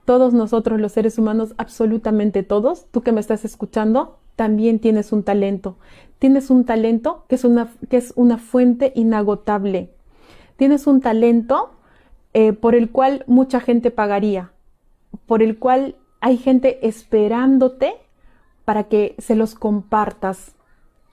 todos 0.06 0.34
nosotros 0.34 0.80
los 0.80 0.93
seres 0.93 1.17
humanos, 1.17 1.54
absolutamente 1.58 2.41
todos, 2.43 2.86
tú 2.91 3.02
que 3.02 3.12
me 3.12 3.19
estás 3.19 3.43
escuchando, 3.43 4.19
también 4.38 4.80
tienes 4.80 5.12
un 5.12 5.23
talento. 5.23 5.75
Tienes 6.17 6.49
un 6.49 6.63
talento 6.63 7.25
que 7.28 7.36
es 7.36 7.43
una, 7.43 7.69
que 7.89 7.97
es 7.97 8.13
una 8.15 8.38
fuente 8.38 8.93
inagotable. 8.95 9.89
Tienes 10.56 10.88
un 10.88 11.02
talento 11.02 11.71
eh, 12.34 12.54
por 12.54 12.73
el 12.73 12.89
cual 12.89 13.25
mucha 13.28 13.60
gente 13.60 13.91
pagaría, 13.91 14.54
por 15.25 15.43
el 15.43 15.58
cual 15.58 15.97
hay 16.21 16.38
gente 16.38 16.88
esperándote 16.88 17.95
para 18.69 18.84
que 18.84 19.15
se 19.17 19.36
los 19.36 19.55
compartas, 19.55 20.53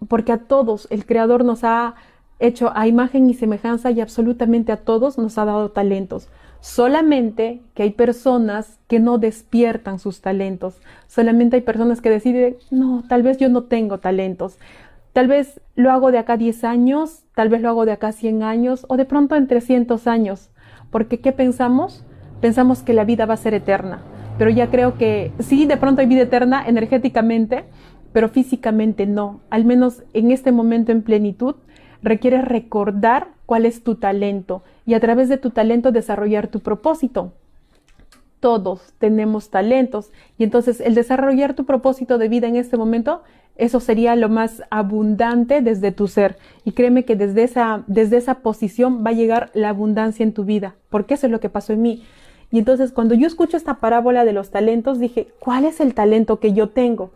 porque 0.09 0.31
a 0.31 0.37
todos 0.37 0.87
el 0.91 1.07
Creador 1.07 1.43
nos 1.43 1.65
ha 1.65 1.95
hecho 2.39 2.71
a 2.77 2.87
imagen 2.87 3.31
y 3.31 3.33
semejanza 3.33 3.91
y 3.91 4.03
absolutamente 4.03 4.73
a 4.73 4.85
todos 4.85 5.17
nos 5.17 5.39
ha 5.39 5.47
dado 5.47 5.71
talentos. 5.71 6.29
Solamente 6.61 7.63
que 7.73 7.85
hay 7.85 7.93
personas 7.93 8.79
que 8.89 9.01
no 9.01 9.17
despiertan 9.17 9.99
sus 9.99 10.21
talentos. 10.21 10.83
Solamente 11.07 11.57
hay 11.57 11.63
personas 11.63 12.03
que 12.03 12.11
deciden, 12.11 12.59
no, 12.71 13.05
tal 13.09 13.23
vez 13.23 13.39
yo 13.39 13.49
no 13.49 13.63
tengo 13.63 14.01
talentos. 14.01 14.59
Tal 15.15 15.27
vez 15.27 15.59
lo 15.77 15.91
hago 15.93 16.11
de 16.13 16.19
acá 16.19 16.37
10 16.37 16.63
años, 16.65 17.23
tal 17.35 17.49
vez 17.49 17.63
lo 17.63 17.71
hago 17.71 17.87
de 17.87 17.93
acá 17.93 18.13
100 18.13 18.43
años 18.43 18.85
o 18.91 18.99
de 18.99 19.07
pronto 19.07 19.35
en 19.35 19.47
300 19.47 20.07
años. 20.07 20.51
Porque 20.91 21.21
¿qué 21.21 21.33
pensamos? 21.33 22.05
Pensamos 22.43 22.83
que 22.83 22.93
la 22.93 23.07
vida 23.07 23.25
va 23.25 23.33
a 23.33 23.39
ser 23.39 23.55
eterna 23.55 24.03
pero 24.39 24.51
ya 24.51 24.71
creo 24.71 24.97
que 24.97 25.33
sí, 25.39 25.67
de 25.67 25.77
pronto 25.77 26.01
hay 26.01 26.07
vida 26.07 26.23
eterna 26.23 26.65
energéticamente, 26.67 27.65
pero 28.13 28.29
físicamente 28.29 29.07
no. 29.07 29.41
Al 29.51 29.65
menos 29.65 30.03
en 30.13 30.31
este 30.31 30.53
momento 30.53 30.93
en 30.93 31.03
plenitud, 31.03 31.57
requieres 32.03 32.45
recordar 32.45 33.29
cuál 33.47 33.65
es 33.67 33.83
tu 33.83 33.95
talento 33.97 34.63
y 34.85 34.95
a 34.95 35.01
través 35.01 35.29
de 35.29 35.39
tu 35.39 35.51
talento 35.51 35.93
desarrollar 35.93 36.49
tu 36.49 36.61
propósito. 36.61 37.33
Todos 38.41 38.93
tenemos 38.99 39.51
talentos 39.51 40.11
y 40.39 40.45
entonces 40.45 40.81
el 40.81 40.95
desarrollar 40.95 41.55
tu 41.55 41.65
propósito 41.65 42.19
de 42.19 42.29
vida 42.29 42.47
en 42.47 42.57
este 42.57 42.77
momento, 42.77 43.23
eso 43.57 43.81
sería 43.81 44.15
lo 44.17 44.29
más 44.29 44.63
abundante 44.71 45.63
desde 45.63 45.91
tu 45.93 46.07
ser. 46.09 46.37
Y 46.65 46.73
créeme 46.73 47.05
que 47.05 47.17
desde 47.17 47.43
esa, 47.43 47.85
desde 47.87 48.19
esa 48.19 48.37
posición 48.41 49.03
va 49.05 49.11
a 49.11 49.15
llegar 49.15 49.51
la 49.55 49.71
abundancia 49.71 50.23
en 50.23 50.35
tu 50.35 50.45
vida, 50.45 50.75
porque 50.91 51.15
eso 51.15 51.27
es 51.27 51.33
lo 51.33 51.41
que 51.41 51.49
pasó 51.49 51.73
en 51.73 51.83
mí. 51.83 52.03
Y 52.51 52.59
entonces 52.59 52.93
cuando 52.93 53.15
yo 53.15 53.27
escucho 53.27 53.57
esta 53.57 53.75
parábola 53.75 54.25
de 54.25 54.33
los 54.33 54.51
talentos, 54.51 54.99
dije, 54.99 55.29
¿cuál 55.39 55.65
es 55.65 55.81
el 55.81 55.95
talento 55.95 56.39
que 56.39 56.53
yo 56.53 56.69
tengo? 56.69 57.11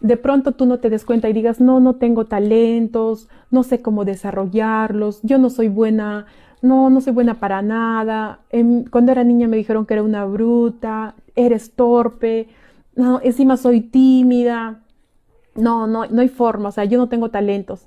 De 0.00 0.16
pronto 0.16 0.52
tú 0.52 0.66
no 0.66 0.78
te 0.78 0.90
des 0.90 1.04
cuenta 1.04 1.28
y 1.28 1.32
digas, 1.32 1.60
no, 1.60 1.80
no 1.80 1.94
tengo 1.94 2.26
talentos, 2.26 3.28
no 3.50 3.62
sé 3.62 3.80
cómo 3.80 4.04
desarrollarlos, 4.04 5.20
yo 5.22 5.38
no 5.38 5.48
soy 5.48 5.68
buena, 5.68 6.26
no, 6.60 6.90
no 6.90 7.00
soy 7.00 7.14
buena 7.14 7.40
para 7.40 7.62
nada. 7.62 8.40
cuando 8.90 9.12
era 9.12 9.24
niña 9.24 9.48
me 9.48 9.56
dijeron 9.56 9.86
que 9.86 9.94
era 9.94 10.02
una 10.02 10.24
bruta, 10.26 11.14
eres 11.34 11.72
torpe, 11.72 12.48
no, 12.94 13.20
encima 13.22 13.56
soy 13.56 13.80
tímida. 13.80 14.80
No, 15.54 15.86
no, 15.86 16.04
no 16.06 16.20
hay 16.20 16.28
forma, 16.28 16.68
o 16.68 16.72
sea, 16.72 16.84
yo 16.84 16.98
no 16.98 17.08
tengo 17.08 17.30
talentos. 17.30 17.86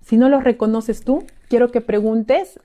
Si 0.00 0.16
no 0.16 0.30
los 0.30 0.42
reconoces 0.42 1.04
tú, 1.04 1.24
quiero 1.48 1.70
que 1.70 1.82
preguntes 1.82 2.60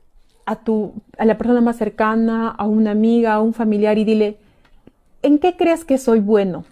a, 0.46 0.58
tu, 0.58 0.94
a 1.18 1.26
la 1.26 1.38
persona 1.38 1.62
más 1.62 1.78
cercana, 1.78 2.50
a 2.50 2.66
una 2.66 2.92
amiga, 2.92 3.34
a 3.34 3.42
un 3.42 3.54
familiar 3.54 3.98
y 3.98 4.04
dile, 4.04 4.38
¿en 5.22 5.40
qué 5.40 5.56
crees 5.56 5.86
que 5.86 5.98
soy 5.98 6.20
bueno? 6.20 6.66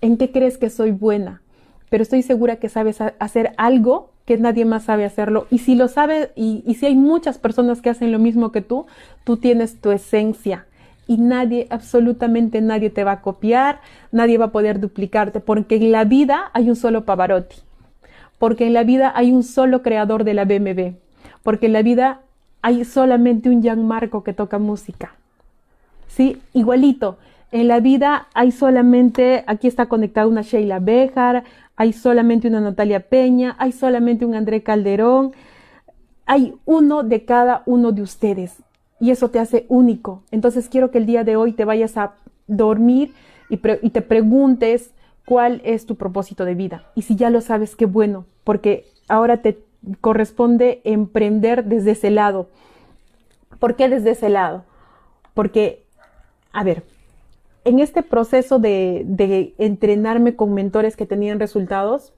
¿En 0.00 0.16
qué 0.16 0.30
crees 0.30 0.58
que 0.58 0.70
soy 0.70 0.90
buena? 0.92 1.40
Pero 1.88 2.02
estoy 2.02 2.22
segura 2.22 2.56
que 2.56 2.68
sabes 2.68 3.00
hacer 3.00 3.52
algo 3.56 4.10
que 4.24 4.36
nadie 4.36 4.64
más 4.64 4.84
sabe 4.84 5.04
hacerlo. 5.04 5.46
Y 5.50 5.58
si 5.58 5.76
lo 5.76 5.88
sabe, 5.88 6.32
y, 6.34 6.62
y 6.66 6.74
si 6.74 6.86
hay 6.86 6.96
muchas 6.96 7.38
personas 7.38 7.80
que 7.80 7.90
hacen 7.90 8.12
lo 8.12 8.18
mismo 8.18 8.52
que 8.52 8.60
tú, 8.60 8.86
tú 9.24 9.36
tienes 9.36 9.80
tu 9.80 9.92
esencia 9.92 10.66
y 11.06 11.18
nadie, 11.18 11.66
absolutamente 11.70 12.60
nadie 12.60 12.90
te 12.90 13.04
va 13.04 13.12
a 13.12 13.20
copiar, 13.20 13.80
nadie 14.10 14.38
va 14.38 14.46
a 14.46 14.52
poder 14.52 14.80
duplicarte, 14.80 15.40
porque 15.40 15.76
en 15.76 15.92
la 15.92 16.04
vida 16.04 16.50
hay 16.52 16.68
un 16.68 16.76
solo 16.76 17.04
Pavarotti, 17.04 17.56
porque 18.38 18.66
en 18.66 18.72
la 18.72 18.82
vida 18.82 19.12
hay 19.14 19.32
un 19.32 19.42
solo 19.42 19.82
creador 19.82 20.24
de 20.24 20.34
la 20.34 20.44
BMW, 20.44 20.96
porque 21.42 21.66
en 21.66 21.72
la 21.72 21.82
vida 21.82 22.20
hay 22.66 22.84
solamente 22.84 23.48
un 23.48 23.62
Gianmarco 23.62 24.24
que 24.24 24.32
toca 24.32 24.58
música. 24.58 25.14
¿Sí? 26.08 26.42
Igualito. 26.52 27.16
En 27.52 27.68
la 27.68 27.78
vida 27.78 28.26
hay 28.34 28.50
solamente, 28.50 29.44
aquí 29.46 29.68
está 29.68 29.86
conectada 29.86 30.26
una 30.26 30.42
Sheila 30.42 30.80
Bejar, 30.80 31.44
hay 31.76 31.92
solamente 31.92 32.48
una 32.48 32.60
Natalia 32.60 33.08
Peña, 33.08 33.54
hay 33.60 33.70
solamente 33.70 34.26
un 34.26 34.34
André 34.34 34.64
Calderón, 34.64 35.30
hay 36.26 36.54
uno 36.64 37.04
de 37.04 37.24
cada 37.24 37.62
uno 37.66 37.92
de 37.92 38.02
ustedes 38.02 38.56
y 38.98 39.12
eso 39.12 39.30
te 39.30 39.38
hace 39.38 39.66
único. 39.68 40.24
Entonces 40.32 40.68
quiero 40.68 40.90
que 40.90 40.98
el 40.98 41.06
día 41.06 41.22
de 41.22 41.36
hoy 41.36 41.52
te 41.52 41.64
vayas 41.64 41.96
a 41.96 42.14
dormir 42.48 43.12
y, 43.48 43.58
te 43.58 44.02
preguntes 44.02 44.90
cuál 45.24 45.60
es 45.64 45.86
tu 45.86 45.94
propósito 45.94 46.44
de 46.44 46.56
vida. 46.56 46.82
Y 46.96 47.02
si 47.02 47.14
ya 47.14 47.30
lo 47.30 47.42
sabes, 47.42 47.76
qué 47.76 47.86
bueno, 47.86 48.24
porque 48.42 48.86
ahora 49.06 49.36
te 49.36 49.56
corresponde 50.00 50.80
emprender 50.84 51.64
desde 51.64 51.92
ese 51.92 52.10
lado. 52.10 52.48
¿Por 53.58 53.76
qué 53.76 53.88
desde 53.88 54.10
ese 54.10 54.28
lado? 54.28 54.64
Porque, 55.34 55.84
a 56.52 56.64
ver, 56.64 56.84
en 57.64 57.80
este 57.80 58.02
proceso 58.02 58.58
de, 58.58 59.54
entrenarme 59.58 60.36
con 60.36 60.54
mentores 60.54 60.96
que 60.96 61.06
tenían 61.06 61.40
resultados, 61.40 62.12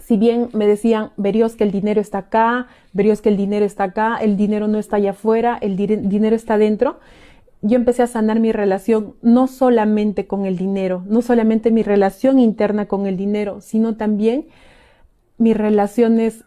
si 0.00 0.16
bien 0.16 0.48
me 0.52 0.66
decían, 0.66 1.10
veríos 1.16 1.54
que 1.54 1.64
el 1.64 1.70
dinero 1.70 2.00
está 2.00 2.18
acá, 2.18 2.66
veríos 2.92 3.20
que 3.20 3.28
el 3.28 3.36
dinero 3.36 3.64
está 3.64 3.84
acá, 3.84 4.16
el 4.16 4.36
dinero 4.36 4.66
no 4.66 4.78
está 4.78 4.96
allá 4.96 5.10
afuera, 5.10 5.58
el 5.60 5.76
dinero 5.76 6.34
está 6.34 6.58
dentro, 6.58 6.98
yo 7.60 7.76
empecé 7.76 8.02
a 8.02 8.06
sanar 8.06 8.40
mi 8.40 8.52
relación 8.52 9.14
no 9.22 9.46
solamente 9.46 10.26
con 10.26 10.44
el 10.44 10.56
dinero, 10.56 11.02
no 11.06 11.22
solamente 11.22 11.70
mi 11.70 11.82
relación 11.82 12.38
interna 12.38 12.86
con 12.86 13.06
el 13.06 13.16
dinero, 13.16 13.60
sino 13.60 13.96
también 13.96 14.46
mis 15.38 15.56
relaciones 15.56 16.44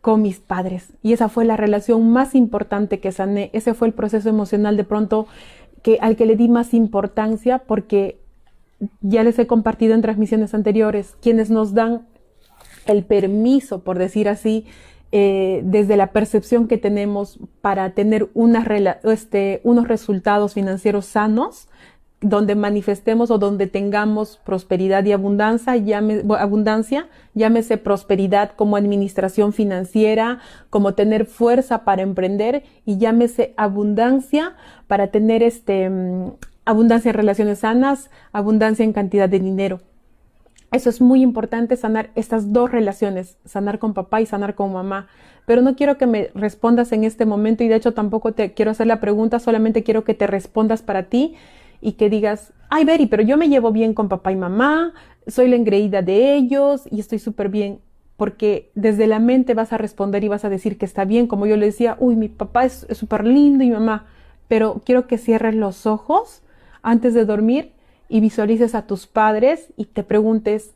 con 0.00 0.22
mis 0.22 0.40
padres. 0.40 0.92
Y 1.02 1.12
esa 1.12 1.28
fue 1.28 1.44
la 1.44 1.56
relación 1.56 2.10
más 2.10 2.34
importante 2.34 3.00
que 3.00 3.12
sané. 3.12 3.50
Ese 3.52 3.74
fue 3.74 3.88
el 3.88 3.94
proceso 3.94 4.28
emocional 4.28 4.76
de 4.76 4.84
pronto 4.84 5.26
que, 5.82 5.98
al 6.00 6.16
que 6.16 6.26
le 6.26 6.36
di 6.36 6.48
más 6.48 6.74
importancia 6.74 7.58
porque 7.58 8.20
ya 9.00 9.22
les 9.24 9.38
he 9.38 9.46
compartido 9.46 9.94
en 9.94 10.02
transmisiones 10.02 10.54
anteriores, 10.54 11.16
quienes 11.20 11.50
nos 11.50 11.74
dan 11.74 12.06
el 12.86 13.04
permiso, 13.04 13.82
por 13.82 13.98
decir 13.98 14.28
así, 14.28 14.66
eh, 15.12 15.62
desde 15.64 15.96
la 15.96 16.12
percepción 16.12 16.68
que 16.68 16.78
tenemos 16.78 17.38
para 17.60 17.90
tener 17.90 18.30
este, 19.04 19.60
unos 19.64 19.88
resultados 19.88 20.54
financieros 20.54 21.04
sanos, 21.06 21.68
donde 22.20 22.54
manifestemos 22.54 23.30
o 23.30 23.38
donde 23.38 23.66
tengamos 23.66 24.38
prosperidad 24.44 25.04
y 25.04 25.12
abundancia, 25.12 25.74
abundancia, 26.38 27.08
llámese 27.34 27.78
prosperidad 27.78 28.52
como 28.56 28.76
administración 28.76 29.54
financiera, 29.54 30.40
como 30.68 30.94
tener 30.94 31.24
fuerza 31.24 31.84
para 31.84 32.02
emprender 32.02 32.62
y 32.84 32.98
llámese 32.98 33.54
abundancia 33.56 34.54
para 34.86 35.06
tener 35.06 35.42
este, 35.42 35.88
mm, 35.88 36.32
abundancia 36.66 37.08
en 37.10 37.14
relaciones 37.14 37.60
sanas, 37.60 38.10
abundancia 38.32 38.84
en 38.84 38.92
cantidad 38.92 39.28
de 39.28 39.40
dinero. 39.40 39.80
Eso 40.72 40.90
es 40.90 41.00
muy 41.00 41.22
importante, 41.22 41.74
sanar 41.76 42.10
estas 42.14 42.52
dos 42.52 42.70
relaciones, 42.70 43.38
sanar 43.44 43.78
con 43.78 43.94
papá 43.94 44.20
y 44.20 44.26
sanar 44.26 44.54
con 44.54 44.72
mamá. 44.72 45.08
Pero 45.46 45.62
no 45.62 45.74
quiero 45.74 45.98
que 45.98 46.06
me 46.06 46.30
respondas 46.34 46.92
en 46.92 47.02
este 47.02 47.24
momento 47.24 47.64
y 47.64 47.68
de 47.68 47.74
hecho 47.76 47.92
tampoco 47.92 48.32
te 48.32 48.52
quiero 48.52 48.70
hacer 48.70 48.86
la 48.86 49.00
pregunta, 49.00 49.40
solamente 49.40 49.82
quiero 49.82 50.04
que 50.04 50.14
te 50.14 50.28
respondas 50.28 50.82
para 50.82 51.04
ti 51.04 51.34
y 51.80 51.92
que 51.92 52.10
digas, 52.10 52.52
ay, 52.68 52.84
Beri, 52.84 53.06
pero 53.06 53.22
yo 53.22 53.36
me 53.36 53.48
llevo 53.48 53.72
bien 53.72 53.94
con 53.94 54.08
papá 54.08 54.32
y 54.32 54.36
mamá, 54.36 54.92
soy 55.26 55.48
la 55.48 55.56
engreída 55.56 56.02
de 56.02 56.34
ellos 56.34 56.82
y 56.90 57.00
estoy 57.00 57.18
súper 57.18 57.48
bien. 57.48 57.80
Porque 58.16 58.70
desde 58.74 59.06
la 59.06 59.18
mente 59.18 59.54
vas 59.54 59.72
a 59.72 59.78
responder 59.78 60.24
y 60.24 60.28
vas 60.28 60.44
a 60.44 60.50
decir 60.50 60.76
que 60.76 60.84
está 60.84 61.04
bien, 61.04 61.26
como 61.26 61.46
yo 61.46 61.56
le 61.56 61.66
decía, 61.66 61.96
uy, 61.98 62.16
mi 62.16 62.28
papá 62.28 62.64
es 62.64 62.86
súper 62.90 63.26
lindo 63.26 63.64
y 63.64 63.70
mamá, 63.70 64.06
pero 64.46 64.82
quiero 64.84 65.06
que 65.06 65.16
cierres 65.16 65.54
los 65.54 65.86
ojos 65.86 66.42
antes 66.82 67.14
de 67.14 67.24
dormir 67.24 67.72
y 68.08 68.20
visualices 68.20 68.74
a 68.74 68.86
tus 68.86 69.06
padres 69.06 69.72
y 69.76 69.86
te 69.86 70.02
preguntes 70.02 70.74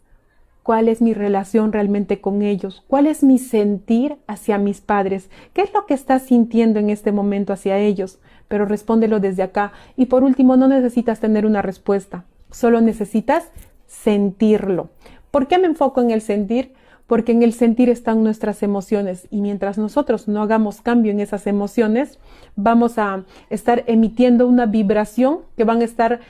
cuál 0.62 0.88
es 0.88 1.02
mi 1.02 1.12
relación 1.12 1.72
realmente 1.72 2.22
con 2.22 2.40
ellos, 2.40 2.82
cuál 2.88 3.06
es 3.06 3.22
mi 3.22 3.38
sentir 3.38 4.16
hacia 4.26 4.56
mis 4.56 4.80
padres, 4.80 5.28
qué 5.52 5.60
es 5.60 5.74
lo 5.74 5.84
que 5.84 5.92
estás 5.92 6.22
sintiendo 6.22 6.80
en 6.80 6.88
este 6.88 7.12
momento 7.12 7.52
hacia 7.52 7.76
ellos, 7.76 8.18
pero 8.54 8.66
respóndelo 8.66 9.18
desde 9.18 9.42
acá. 9.42 9.72
Y 9.96 10.06
por 10.06 10.22
último, 10.22 10.56
no 10.56 10.68
necesitas 10.68 11.18
tener 11.18 11.44
una 11.44 11.60
respuesta, 11.60 12.22
solo 12.52 12.80
necesitas 12.80 13.50
sentirlo. 13.88 14.90
¿Por 15.32 15.48
qué 15.48 15.58
me 15.58 15.66
enfoco 15.66 16.00
en 16.00 16.12
el 16.12 16.20
sentir? 16.20 16.72
Porque 17.08 17.32
en 17.32 17.42
el 17.42 17.52
sentir 17.52 17.88
están 17.88 18.22
nuestras 18.22 18.62
emociones 18.62 19.26
y 19.32 19.40
mientras 19.40 19.76
nosotros 19.76 20.28
no 20.28 20.40
hagamos 20.40 20.82
cambio 20.82 21.10
en 21.10 21.18
esas 21.18 21.48
emociones, 21.48 22.20
vamos 22.54 22.96
a 22.96 23.24
estar 23.50 23.82
emitiendo 23.88 24.46
una 24.46 24.66
vibración 24.66 25.40
que 25.56 25.64
van 25.64 25.80
a 25.80 25.86
estar 25.86 26.20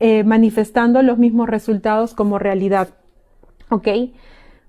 eh, 0.00 0.24
manifestando 0.24 1.02
los 1.02 1.18
mismos 1.18 1.46
resultados 1.46 2.14
como 2.14 2.38
realidad. 2.38 2.88
¿Ok? 3.68 3.88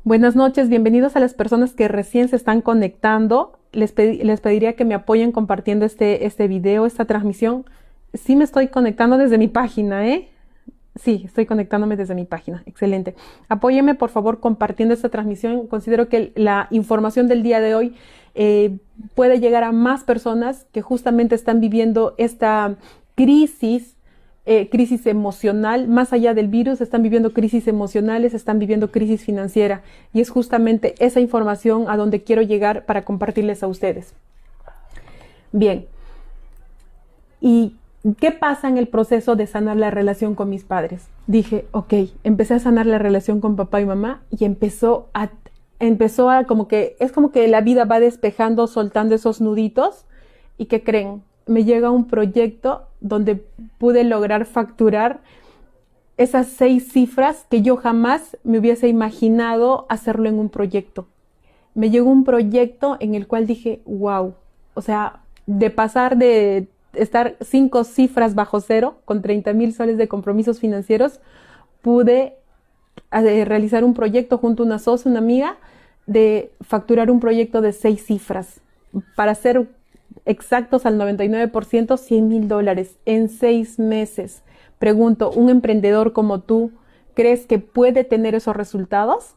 Buenas 0.04 0.36
noches, 0.36 0.68
bienvenidos 0.68 1.16
a 1.16 1.22
las 1.22 1.34
personas 1.34 1.72
que 1.72 1.88
recién 1.88 2.28
se 2.28 2.36
están 2.36 2.60
conectando. 2.60 3.57
Les, 3.72 3.94
les 3.98 4.42
pediría 4.42 4.74
que 4.74 4.86
me 4.86 4.96
apoyen 4.96 5.32
compartiendo 5.32 5.86
este, 5.86 6.26
este 6.26 6.48
video, 6.48 6.86
esta 6.86 7.06
transmisión. 7.06 7.66
Sí 8.14 8.36
me 8.36 8.44
estoy 8.44 8.68
conectando 8.70 9.18
desde 9.18 9.38
mi 9.38 9.48
página, 9.48 10.08
¿eh? 10.08 10.30
Sí, 10.96 11.24
estoy 11.26 11.46
conectándome 11.46 11.96
desde 11.96 12.16
mi 12.16 12.26
página. 12.26 12.64
Excelente. 12.66 13.16
Apóyeme, 13.50 13.96
por 13.96 14.10
favor, 14.10 14.40
compartiendo 14.40 14.94
esta 14.94 15.10
transmisión. 15.10 15.68
Considero 15.68 16.10
que 16.10 16.32
la 16.36 16.68
información 16.72 17.28
del 17.28 17.44
día 17.44 17.60
de 17.60 17.76
hoy 17.76 17.96
eh, 18.34 18.78
puede 19.14 19.40
llegar 19.40 19.64
a 19.64 19.72
más 19.72 20.04
personas 20.04 20.66
que 20.72 20.82
justamente 20.82 21.36
están 21.36 21.60
viviendo 21.60 22.16
esta 22.18 22.78
crisis 23.16 23.97
eh, 24.50 24.70
crisis 24.70 25.06
emocional, 25.08 25.90
más 25.90 26.14
allá 26.14 26.34
del 26.34 26.48
virus, 26.48 26.80
están 26.80 27.04
viviendo 27.04 27.34
crisis 27.34 27.68
emocionales, 27.68 28.34
están 28.34 28.60
viviendo 28.60 28.92
crisis 28.92 29.26
financiera. 29.26 29.82
Y 30.14 30.22
es 30.22 30.30
justamente 30.30 30.96
esa 31.00 31.20
información 31.20 31.90
a 31.90 31.98
donde 31.98 32.24
quiero 32.24 32.42
llegar 32.42 32.86
para 32.86 33.04
compartirles 33.04 33.62
a 33.62 33.68
ustedes. 33.68 34.14
Bien. 35.52 35.86
¿Y 37.42 37.76
qué 38.22 38.32
pasa 38.32 38.70
en 38.70 38.78
el 38.78 38.88
proceso 38.88 39.36
de 39.36 39.48
sanar 39.48 39.76
la 39.76 39.92
relación 39.92 40.34
con 40.34 40.50
mis 40.50 40.64
padres? 40.64 41.10
Dije, 41.28 41.66
ok, 41.72 41.94
empecé 42.24 42.54
a 42.54 42.60
sanar 42.60 42.86
la 42.86 43.00
relación 43.00 43.42
con 43.42 43.58
papá 43.58 43.82
y 43.82 43.86
mamá 43.86 44.22
y 44.32 44.46
empezó 44.46 45.10
a, 45.14 45.30
empezó 45.80 46.30
a 46.30 46.46
como 46.46 46.70
que, 46.70 46.96
es 47.02 47.12
como 47.12 47.34
que 47.34 47.50
la 47.50 47.60
vida 47.60 47.84
va 47.84 48.00
despejando, 48.00 48.68
soltando 48.68 49.14
esos 49.14 49.42
nuditos. 49.42 50.06
¿Y 50.58 50.68
qué 50.68 50.84
creen? 50.84 51.22
Me 51.48 51.64
llega 51.64 51.92
un 51.92 52.08
proyecto 52.08 52.84
donde 53.02 53.44
pude 53.78 54.04
lograr 54.04 54.46
facturar 54.46 55.22
esas 56.18 56.48
seis 56.48 56.92
cifras 56.92 57.46
que 57.50 57.62
yo 57.62 57.78
jamás 57.78 58.38
me 58.44 58.60
hubiese 58.60 58.88
imaginado 58.88 59.86
hacerlo 59.90 60.28
en 60.30 60.40
un 60.40 60.50
proyecto. 60.50 61.08
Me 61.76 61.90
llegó 61.90 62.10
un 62.10 62.24
proyecto 62.24 62.98
en 63.00 63.14
el 63.14 63.28
cual 63.28 63.46
dije, 63.46 63.82
wow, 63.86 64.34
o 64.74 64.82
sea, 64.82 65.22
de 65.46 65.70
pasar 65.70 66.18
de 66.18 66.68
estar 66.94 67.36
cinco 67.42 67.84
cifras 67.84 68.34
bajo 68.34 68.60
cero 68.60 68.98
con 69.06 69.22
30 69.22 69.54
mil 69.54 69.74
soles 69.74 69.98
de 69.98 70.08
compromisos 70.08 70.60
financieros, 70.60 71.20
pude 71.82 72.34
eh, 73.12 73.46
realizar 73.46 73.84
un 73.84 73.94
proyecto 73.94 74.40
junto 74.40 74.64
a 74.64 74.66
una 74.66 74.80
socia, 74.80 75.10
una 75.10 75.20
amiga, 75.20 75.58
de 76.08 76.52
facturar 76.62 77.12
un 77.12 77.20
proyecto 77.20 77.62
de 77.62 77.74
seis 77.74 78.04
cifras. 78.06 78.60
Para 79.16 79.32
hacer 79.34 79.68
exactos 80.26 80.86
al 80.86 81.00
99%, 81.00 81.98
100 81.98 82.28
mil 82.28 82.48
dólares 82.48 82.98
en 83.06 83.30
seis 83.30 83.80
meses. 83.80 84.44
Pregunto, 84.80 85.32
¿un 85.32 85.50
emprendedor 85.50 86.14
como 86.14 86.42
tú 86.42 86.72
crees 87.14 87.46
que 87.46 87.60
puede 87.60 88.04
tener 88.04 88.36
esos 88.36 88.56
resultados? 88.56 89.36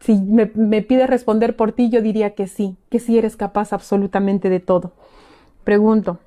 Si 0.00 0.14
me, 0.14 0.50
me 0.54 0.82
pides 0.82 1.08
responder 1.08 1.56
por 1.56 1.72
ti, 1.72 1.90
yo 1.90 2.02
diría 2.02 2.34
que 2.34 2.46
sí, 2.46 2.76
que 2.90 2.98
sí 2.98 3.18
eres 3.18 3.36
capaz 3.36 3.72
absolutamente 3.72 4.48
de 4.48 4.60
todo. 4.60 4.92
Pregunto, 5.64 6.18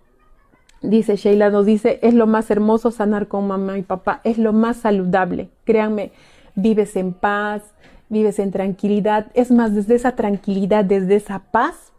dice 0.82 1.16
Sheila, 1.16 1.50
nos 1.50 1.66
dice, 1.66 2.00
es 2.02 2.14
lo 2.14 2.28
más 2.28 2.50
hermoso 2.52 2.92
sanar 2.92 3.28
con 3.28 3.48
mamá 3.48 3.78
y 3.78 3.84
papá, 3.84 4.22
es 4.24 4.38
lo 4.38 4.54
más 4.54 4.78
saludable. 4.78 5.50
Créanme, 5.64 6.12
vives 6.56 6.96
en 6.96 7.14
paz, 7.14 7.64
vives 8.10 8.40
en 8.40 8.52
tranquilidad. 8.52 9.28
Es 9.34 9.52
más, 9.52 9.74
desde 9.74 9.96
esa 9.96 10.16
tranquilidad, 10.16 10.86
desde 10.86 11.16
esa 11.16 11.40
paz, 11.52 11.94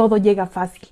todo 0.00 0.16
llega 0.16 0.46
fácil. 0.46 0.88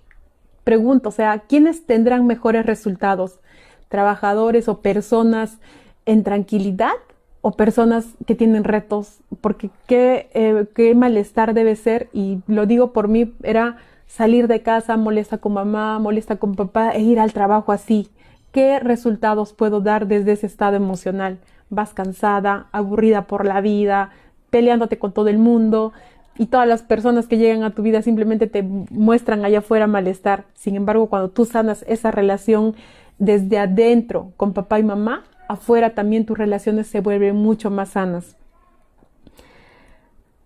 Pregunto, 0.64 1.08
o 1.08 1.12
sea, 1.12 1.38
¿quiénes 1.48 1.86
tendrán 1.86 2.26
mejores 2.26 2.66
resultados? 2.66 3.40
¿Trabajadores 3.88 4.68
o 4.68 4.82
personas 4.82 5.60
en 6.04 6.24
tranquilidad 6.24 6.92
o 7.40 7.52
personas 7.52 8.04
que 8.26 8.34
tienen 8.34 8.64
retos, 8.64 9.20
porque 9.40 9.70
qué, 9.86 10.28
eh, 10.34 10.66
qué 10.74 10.94
malestar 10.94 11.54
debe 11.54 11.74
ser, 11.74 12.10
y 12.12 12.42
lo 12.46 12.66
digo 12.66 12.92
por 12.92 13.08
mí, 13.08 13.34
era 13.42 13.78
salir 14.06 14.46
de 14.46 14.60
casa 14.60 14.98
molesta 14.98 15.38
con 15.38 15.54
mamá, 15.54 15.98
molesta 15.98 16.36
con 16.36 16.54
papá 16.54 16.90
e 16.90 17.00
ir 17.00 17.18
al 17.18 17.32
trabajo 17.32 17.72
así. 17.72 18.10
¿Qué 18.52 18.78
resultados 18.78 19.54
puedo 19.54 19.80
dar 19.80 20.06
desde 20.06 20.32
ese 20.32 20.46
estado 20.46 20.76
emocional? 20.76 21.38
Vas 21.70 21.94
cansada, 21.94 22.66
aburrida 22.72 23.26
por 23.26 23.46
la 23.46 23.62
vida, 23.62 24.10
peleándote 24.50 24.98
con 24.98 25.12
todo 25.12 25.28
el 25.28 25.38
mundo 25.38 25.94
y 26.38 26.46
todas 26.46 26.68
las 26.68 26.82
personas 26.82 27.26
que 27.26 27.36
llegan 27.36 27.64
a 27.64 27.70
tu 27.70 27.82
vida 27.82 28.00
simplemente 28.00 28.46
te 28.46 28.62
muestran 28.62 29.44
allá 29.44 29.58
afuera 29.58 29.88
malestar. 29.88 30.44
Sin 30.54 30.76
embargo, 30.76 31.08
cuando 31.08 31.30
tú 31.30 31.44
sanas 31.44 31.84
esa 31.88 32.12
relación 32.12 32.76
desde 33.18 33.58
adentro 33.58 34.32
con 34.36 34.52
papá 34.52 34.78
y 34.78 34.84
mamá, 34.84 35.24
afuera 35.48 35.94
también 35.94 36.24
tus 36.24 36.38
relaciones 36.38 36.86
se 36.86 37.00
vuelven 37.00 37.34
mucho 37.34 37.70
más 37.70 37.90
sanas. 37.90 38.36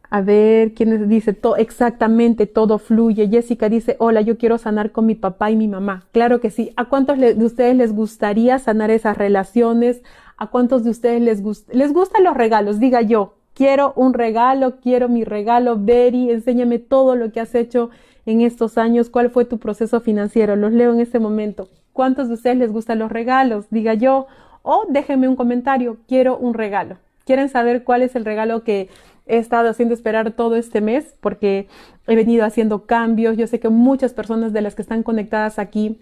A 0.08 0.20
ver, 0.20 0.74
¿quién 0.74 1.08
dice? 1.08 1.32
Todo, 1.32 1.56
exactamente, 1.56 2.46
todo 2.46 2.78
fluye. 2.78 3.28
Jessica 3.28 3.68
dice, 3.68 3.96
hola, 3.98 4.20
yo 4.20 4.36
quiero 4.36 4.58
sanar 4.58 4.92
con 4.92 5.06
mi 5.06 5.14
papá 5.14 5.50
y 5.50 5.56
mi 5.56 5.68
mamá. 5.68 6.04
Claro 6.12 6.40
que 6.40 6.50
sí. 6.50 6.72
¿A 6.76 6.86
cuántos 6.86 7.18
de 7.18 7.44
ustedes 7.44 7.76
les 7.76 7.94
gustaría 7.94 8.58
sanar 8.58 8.90
esas 8.90 9.16
relaciones? 9.16 10.02
¿A 10.36 10.48
cuántos 10.48 10.84
de 10.84 10.90
ustedes 10.90 11.22
les, 11.22 11.42
les 11.72 11.92
gustan 11.94 12.24
los 12.24 12.36
regalos? 12.36 12.78
Diga 12.78 13.00
yo, 13.00 13.36
quiero 13.54 13.92
un 13.96 14.14
regalo, 14.14 14.76
quiero 14.80 15.08
mi 15.08 15.24
regalo. 15.24 15.76
Beri, 15.78 16.30
enséñame 16.30 16.78
todo 16.78 17.16
lo 17.16 17.32
que 17.32 17.40
has 17.40 17.54
hecho 17.54 17.90
en 18.26 18.40
estos 18.40 18.78
años. 18.78 19.10
¿Cuál 19.10 19.30
fue 19.30 19.44
tu 19.44 19.58
proceso 19.58 20.00
financiero? 20.00 20.56
Los 20.56 20.72
leo 20.72 20.92
en 20.92 21.00
este 21.00 21.18
momento. 21.18 21.68
¿Cuántos 21.92 22.28
de 22.28 22.34
ustedes 22.34 22.56
les 22.56 22.72
gustan 22.72 22.98
los 22.98 23.12
regalos? 23.12 23.66
Diga 23.70 23.94
yo. 23.94 24.26
O 24.62 24.84
déjenme 24.88 25.28
un 25.28 25.36
comentario, 25.36 25.98
quiero 26.06 26.36
un 26.36 26.54
regalo. 26.54 26.98
¿Quieren 27.24 27.48
saber 27.48 27.84
cuál 27.84 28.02
es 28.02 28.14
el 28.16 28.24
regalo 28.24 28.62
que 28.62 28.88
he 29.26 29.38
estado 29.38 29.68
haciendo 29.68 29.94
esperar 29.94 30.32
todo 30.32 30.56
este 30.56 30.80
mes? 30.80 31.14
Porque 31.20 31.68
he 32.06 32.16
venido 32.16 32.44
haciendo 32.44 32.86
cambios. 32.86 33.36
Yo 33.36 33.46
sé 33.46 33.60
que 33.60 33.68
muchas 33.68 34.12
personas 34.12 34.52
de 34.52 34.60
las 34.60 34.74
que 34.74 34.82
están 34.82 35.02
conectadas 35.02 35.58
aquí 35.58 36.00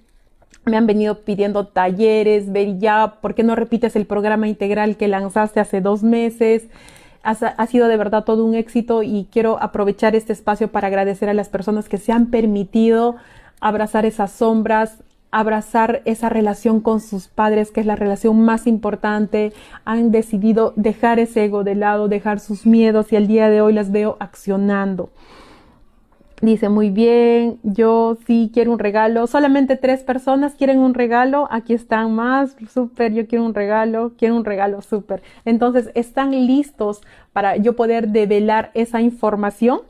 me 0.64 0.76
han 0.76 0.86
venido 0.86 1.20
pidiendo 1.20 1.66
talleres, 1.66 2.52
ver 2.52 2.78
ya, 2.78 3.18
¿por 3.20 3.34
qué 3.34 3.42
no 3.42 3.56
repites 3.56 3.96
el 3.96 4.06
programa 4.06 4.48
integral 4.48 4.96
que 4.96 5.08
lanzaste 5.08 5.60
hace 5.60 5.80
dos 5.80 6.02
meses? 6.02 6.68
Ha 7.22 7.66
sido 7.66 7.88
de 7.88 7.96
verdad 7.96 8.24
todo 8.24 8.44
un 8.44 8.54
éxito 8.54 9.02
y 9.02 9.28
quiero 9.30 9.62
aprovechar 9.62 10.14
este 10.14 10.32
espacio 10.32 10.72
para 10.72 10.88
agradecer 10.88 11.28
a 11.28 11.34
las 11.34 11.48
personas 11.48 11.88
que 11.88 11.98
se 11.98 12.12
han 12.12 12.26
permitido 12.26 13.16
abrazar 13.60 14.06
esas 14.06 14.32
sombras, 14.32 15.02
abrazar 15.30 16.02
esa 16.06 16.28
relación 16.28 16.80
con 16.80 17.00
sus 17.00 17.28
padres, 17.28 17.70
que 17.70 17.80
es 17.80 17.86
la 17.86 17.96
relación 17.96 18.40
más 18.40 18.66
importante, 18.66 19.52
han 19.84 20.10
decidido 20.10 20.72
dejar 20.76 21.18
ese 21.18 21.44
ego 21.44 21.62
de 21.62 21.74
lado, 21.74 22.08
dejar 22.08 22.40
sus 22.40 22.66
miedos 22.66 23.12
y 23.12 23.16
el 23.16 23.26
día 23.26 23.48
de 23.48 23.60
hoy 23.60 23.72
las 23.72 23.92
veo 23.92 24.16
accionando. 24.18 25.10
Dice, 26.40 26.70
muy 26.70 26.88
bien, 26.88 27.58
yo 27.62 28.16
sí 28.26 28.50
quiero 28.54 28.72
un 28.72 28.78
regalo. 28.78 29.26
Solamente 29.26 29.76
tres 29.76 30.02
personas 30.02 30.54
quieren 30.54 30.78
un 30.78 30.94
regalo. 30.94 31.46
Aquí 31.50 31.74
están 31.74 32.14
más, 32.14 32.56
súper, 32.72 33.12
yo 33.12 33.26
quiero 33.26 33.44
un 33.44 33.52
regalo, 33.52 34.12
quiero 34.16 34.36
un 34.36 34.46
regalo, 34.46 34.80
súper. 34.80 35.22
Entonces, 35.44 35.90
¿están 35.94 36.30
listos 36.30 37.02
para 37.34 37.56
yo 37.58 37.76
poder 37.76 38.08
develar 38.08 38.70
esa 38.72 39.02
información? 39.02 39.82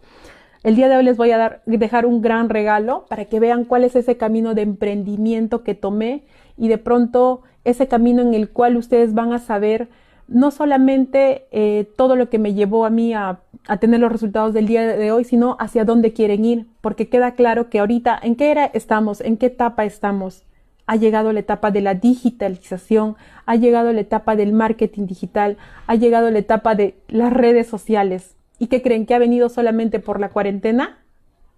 El 0.65 0.75
día 0.75 0.89
de 0.89 0.97
hoy 0.97 1.05
les 1.05 1.17
voy 1.17 1.31
a 1.31 1.39
dar, 1.39 1.63
dejar 1.67 2.05
un 2.05 2.21
gran 2.21 2.49
regalo 2.49 3.07
para 3.09 3.27
que 3.27 3.39
vean 3.39 3.65
cuál 3.65 3.85
es 3.85 3.95
ese 3.95 4.17
camino 4.17 4.53
de 4.55 4.63
emprendimiento 4.63 5.63
que 5.63 5.77
tomé 5.77 6.25
y 6.59 6.67
de 6.67 6.79
pronto 6.79 7.43
ese 7.65 7.87
camino 7.87 8.23
en 8.23 8.35
el 8.35 8.51
cual 8.51 8.77
ustedes 8.77 9.15
van 9.15 9.33
a 9.33 9.39
saber 9.39 9.89
no 10.27 10.51
solamente 10.51 11.47
eh, 11.51 11.89
todo 11.97 12.15
lo 12.15 12.29
que 12.29 12.39
me 12.39 12.55
llevó 12.55 12.85
a 12.85 12.91
mí 12.91 13.15
a, 13.15 13.41
a, 13.67 13.77
tener 13.79 14.01
los 14.01 14.13
resultados 14.13 14.53
del 14.53 14.67
día 14.67 14.87
de 14.87 15.13
hoy, 15.13 15.25
sino 15.25 15.57
hacia 15.59 15.85
dónde 15.85 16.13
quieren 16.13 16.45
ir, 16.45 16.67
porque 16.81 17.09
queda 17.09 17.35
claro 17.35 17.69
que 17.69 17.81
ahorita 17.81 18.19
en 18.23 18.37
qué 18.37 18.51
era 18.51 18.67
estamos, 18.67 19.21
en 19.21 19.37
qué 19.37 19.47
etapa 19.47 19.85
estamos. 19.85 20.45
Ha 20.87 20.97
llegado 20.97 21.33
la 21.33 21.41
etapa 21.41 21.71
de 21.71 21.81
la 21.83 21.95
digitalización, 21.95 23.17
ha 23.47 23.57
llegado 23.57 23.93
la 23.93 24.01
etapa 24.01 24.35
del 24.35 24.53
marketing 24.53 25.07
digital, 25.07 25.57
ha 25.87 25.95
llegado 25.95 26.31
la 26.31 26.41
etapa 26.41 26.75
de 26.75 26.97
las 27.09 27.33
redes 27.33 27.69
sociales. 27.69 28.35
¿Y 28.59 28.67
qué 28.67 28.83
creen 28.83 29.07
que 29.07 29.15
ha 29.15 29.19
venido 29.19 29.49
solamente 29.49 30.01
por 30.01 30.21
la 30.21 30.31
cuarentena? 30.31 30.99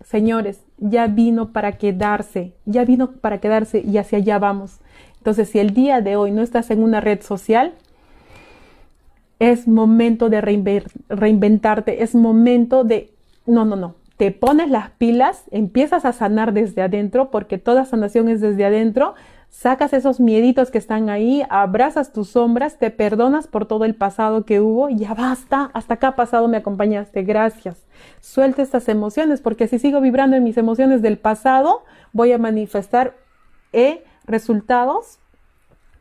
Señores, 0.04 0.60
ya 0.78 1.06
vino 1.06 1.52
para 1.52 1.72
quedarse, 1.72 2.54
ya 2.66 2.84
vino 2.84 3.12
para 3.12 3.38
quedarse 3.38 3.80
y 3.80 3.98
hacia 3.98 4.18
allá 4.18 4.38
vamos. 4.38 4.80
Entonces, 5.18 5.48
si 5.48 5.60
el 5.60 5.72
día 5.72 6.00
de 6.00 6.16
hoy 6.16 6.32
no 6.32 6.42
estás 6.42 6.70
en 6.70 6.82
una 6.82 7.00
red 7.00 7.22
social, 7.22 7.74
es 9.42 9.66
momento 9.66 10.30
de 10.30 10.40
reinventarte, 11.08 12.04
es 12.04 12.14
momento 12.14 12.84
de, 12.84 13.12
no, 13.44 13.64
no, 13.64 13.74
no, 13.74 13.96
te 14.16 14.30
pones 14.30 14.70
las 14.70 14.90
pilas, 14.90 15.42
empiezas 15.50 16.04
a 16.04 16.12
sanar 16.12 16.52
desde 16.52 16.80
adentro, 16.80 17.32
porque 17.32 17.58
toda 17.58 17.84
sanación 17.84 18.28
es 18.28 18.40
desde 18.40 18.64
adentro, 18.64 19.14
sacas 19.48 19.94
esos 19.94 20.20
mieditos 20.20 20.70
que 20.70 20.78
están 20.78 21.10
ahí, 21.10 21.42
abrazas 21.50 22.12
tus 22.12 22.28
sombras, 22.28 22.78
te 22.78 22.92
perdonas 22.92 23.48
por 23.48 23.66
todo 23.66 23.84
el 23.84 23.96
pasado 23.96 24.44
que 24.44 24.60
hubo, 24.60 24.88
ya 24.90 25.12
basta, 25.12 25.72
hasta 25.74 25.94
acá 25.94 26.14
pasado 26.14 26.46
me 26.46 26.58
acompañaste, 26.58 27.24
gracias. 27.24 27.84
Suelta 28.20 28.62
estas 28.62 28.88
emociones, 28.88 29.40
porque 29.40 29.66
si 29.66 29.80
sigo 29.80 30.00
vibrando 30.00 30.36
en 30.36 30.44
mis 30.44 30.56
emociones 30.56 31.02
del 31.02 31.18
pasado, 31.18 31.82
voy 32.12 32.30
a 32.30 32.38
manifestar 32.38 33.16
eh, 33.72 34.04
resultados 34.24 35.18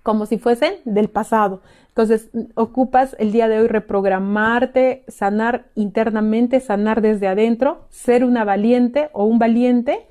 como 0.03 0.25
si 0.25 0.37
fuesen 0.37 0.75
del 0.85 1.09
pasado. 1.09 1.61
Entonces, 1.91 2.29
ocupas 2.55 3.17
el 3.19 3.33
día 3.33 3.49
de 3.49 3.59
hoy 3.59 3.67
reprogramarte, 3.67 5.03
sanar 5.09 5.65
internamente, 5.75 6.61
sanar 6.61 7.01
desde 7.01 7.27
adentro, 7.27 7.85
ser 7.89 8.23
una 8.23 8.45
valiente 8.45 9.09
o 9.11 9.25
un 9.25 9.39
valiente 9.39 10.07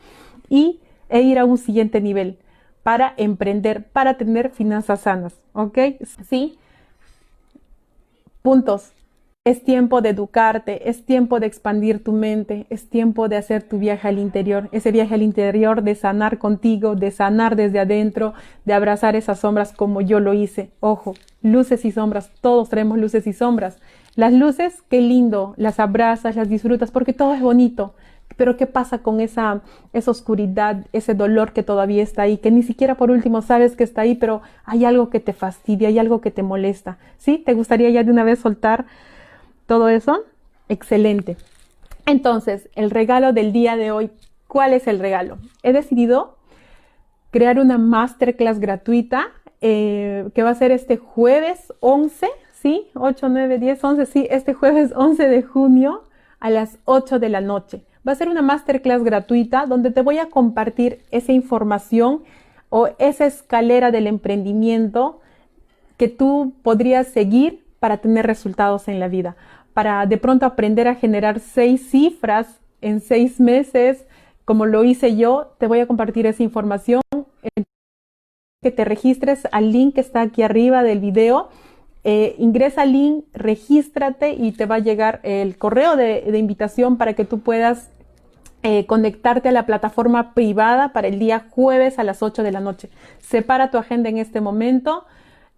y, 0.50 0.80
e 1.08 1.22
ir 1.22 1.38
a 1.38 1.46
un 1.46 1.56
siguiente 1.56 2.02
nivel 2.02 2.38
para 2.82 3.14
emprender, 3.16 3.84
para 3.84 4.18
tener 4.18 4.50
finanzas 4.50 5.00
sanas. 5.00 5.34
¿Ok? 5.54 5.78
Sí. 6.28 6.58
Puntos. 8.42 8.92
Es 9.46 9.64
tiempo 9.64 10.02
de 10.02 10.10
educarte, 10.10 10.90
es 10.90 11.06
tiempo 11.06 11.40
de 11.40 11.46
expandir 11.46 12.04
tu 12.04 12.12
mente, 12.12 12.66
es 12.68 12.90
tiempo 12.90 13.26
de 13.26 13.38
hacer 13.38 13.62
tu 13.62 13.78
viaje 13.78 14.06
al 14.06 14.18
interior, 14.18 14.68
ese 14.70 14.92
viaje 14.92 15.14
al 15.14 15.22
interior 15.22 15.82
de 15.82 15.94
sanar 15.94 16.36
contigo, 16.36 16.94
de 16.94 17.10
sanar 17.10 17.56
desde 17.56 17.80
adentro, 17.80 18.34
de 18.66 18.74
abrazar 18.74 19.16
esas 19.16 19.40
sombras 19.40 19.72
como 19.72 20.02
yo 20.02 20.20
lo 20.20 20.34
hice. 20.34 20.72
Ojo, 20.80 21.14
luces 21.40 21.86
y 21.86 21.90
sombras, 21.90 22.30
todos 22.42 22.68
traemos 22.68 22.98
luces 22.98 23.26
y 23.26 23.32
sombras. 23.32 23.78
Las 24.14 24.34
luces, 24.34 24.82
qué 24.90 25.00
lindo, 25.00 25.54
las 25.56 25.80
abrazas, 25.80 26.36
las 26.36 26.50
disfrutas, 26.50 26.90
porque 26.90 27.14
todo 27.14 27.32
es 27.32 27.40
bonito, 27.40 27.94
pero 28.36 28.58
¿qué 28.58 28.66
pasa 28.66 28.98
con 28.98 29.22
esa, 29.22 29.62
esa 29.94 30.10
oscuridad, 30.10 30.84
ese 30.92 31.14
dolor 31.14 31.54
que 31.54 31.62
todavía 31.62 32.02
está 32.02 32.20
ahí, 32.20 32.36
que 32.36 32.50
ni 32.50 32.62
siquiera 32.62 32.98
por 32.98 33.10
último 33.10 33.40
sabes 33.40 33.74
que 33.74 33.84
está 33.84 34.02
ahí, 34.02 34.16
pero 34.16 34.42
hay 34.66 34.84
algo 34.84 35.08
que 35.08 35.18
te 35.18 35.32
fastidia, 35.32 35.88
hay 35.88 35.98
algo 35.98 36.20
que 36.20 36.30
te 36.30 36.42
molesta? 36.42 36.98
¿Sí? 37.16 37.38
¿Te 37.38 37.54
gustaría 37.54 37.88
ya 37.88 38.04
de 38.04 38.10
una 38.10 38.24
vez 38.24 38.38
soltar 38.38 38.84
todo 39.70 39.88
eso? 39.88 40.24
Excelente. 40.68 41.36
Entonces, 42.04 42.68
el 42.74 42.90
regalo 42.90 43.32
del 43.32 43.52
día 43.52 43.76
de 43.76 43.92
hoy, 43.92 44.10
¿cuál 44.48 44.72
es 44.72 44.88
el 44.88 44.98
regalo? 44.98 45.38
He 45.62 45.72
decidido 45.72 46.38
crear 47.30 47.60
una 47.60 47.78
masterclass 47.78 48.58
gratuita 48.58 49.28
eh, 49.60 50.28
que 50.34 50.42
va 50.42 50.50
a 50.50 50.54
ser 50.56 50.72
este 50.72 50.96
jueves 50.96 51.72
11, 51.78 52.26
¿sí? 52.52 52.88
8, 52.94 53.28
9, 53.28 53.60
10, 53.60 53.84
11, 53.84 54.06
sí, 54.06 54.26
este 54.28 54.54
jueves 54.54 54.92
11 54.96 55.28
de 55.28 55.42
junio 55.44 56.02
a 56.40 56.50
las 56.50 56.80
8 56.84 57.20
de 57.20 57.28
la 57.28 57.40
noche. 57.40 57.84
Va 58.04 58.10
a 58.10 58.16
ser 58.16 58.28
una 58.28 58.42
masterclass 58.42 59.04
gratuita 59.04 59.66
donde 59.66 59.92
te 59.92 60.02
voy 60.02 60.18
a 60.18 60.30
compartir 60.30 61.04
esa 61.12 61.30
información 61.30 62.24
o 62.70 62.88
esa 62.98 63.24
escalera 63.24 63.92
del 63.92 64.08
emprendimiento 64.08 65.20
que 65.96 66.08
tú 66.08 66.54
podrías 66.64 67.06
seguir 67.06 67.70
para 67.80 67.96
tener 67.98 68.26
resultados 68.26 68.86
en 68.88 69.00
la 69.00 69.08
vida, 69.08 69.36
para 69.80 70.04
de 70.04 70.18
pronto 70.18 70.44
aprender 70.44 70.88
a 70.88 70.94
generar 70.94 71.40
seis 71.40 71.88
cifras 71.88 72.60
en 72.82 73.00
seis 73.00 73.40
meses, 73.40 74.04
como 74.44 74.66
lo 74.66 74.84
hice 74.84 75.16
yo, 75.16 75.54
te 75.56 75.66
voy 75.66 75.80
a 75.80 75.86
compartir 75.86 76.26
esa 76.26 76.42
información. 76.42 77.00
Que 78.62 78.70
te 78.70 78.84
registres 78.84 79.48
al 79.52 79.72
link 79.72 79.94
que 79.94 80.02
está 80.02 80.20
aquí 80.20 80.42
arriba 80.42 80.82
del 80.82 80.98
video 80.98 81.48
eh, 82.04 82.34
ingresa 82.38 82.82
al 82.82 82.92
link, 82.92 83.24
regístrate 83.32 84.32
y 84.32 84.52
te 84.52 84.66
va 84.66 84.74
a 84.74 84.80
llegar 84.80 85.20
el 85.22 85.56
correo 85.56 85.96
de, 85.96 86.30
invitación 86.38 86.98
para 86.98 87.14
que 87.14 87.24
tú 87.24 87.40
puedas 87.40 87.88
eh, 88.62 88.84
conectarte 88.84 89.48
a 89.48 89.52
la 89.52 89.64
plataforma 89.64 90.34
privada 90.34 90.92
para 90.92 91.08
el 91.08 91.18
día 91.18 91.46
jueves 91.48 91.98
a 91.98 92.04
las 92.04 92.22
8 92.22 92.42
de 92.42 92.52
la 92.52 92.60
noche. 92.60 92.90
Separa 93.18 93.70
tu 93.70 93.78
agenda 93.78 94.10
en 94.10 94.18
este 94.18 94.42
momento. 94.42 95.06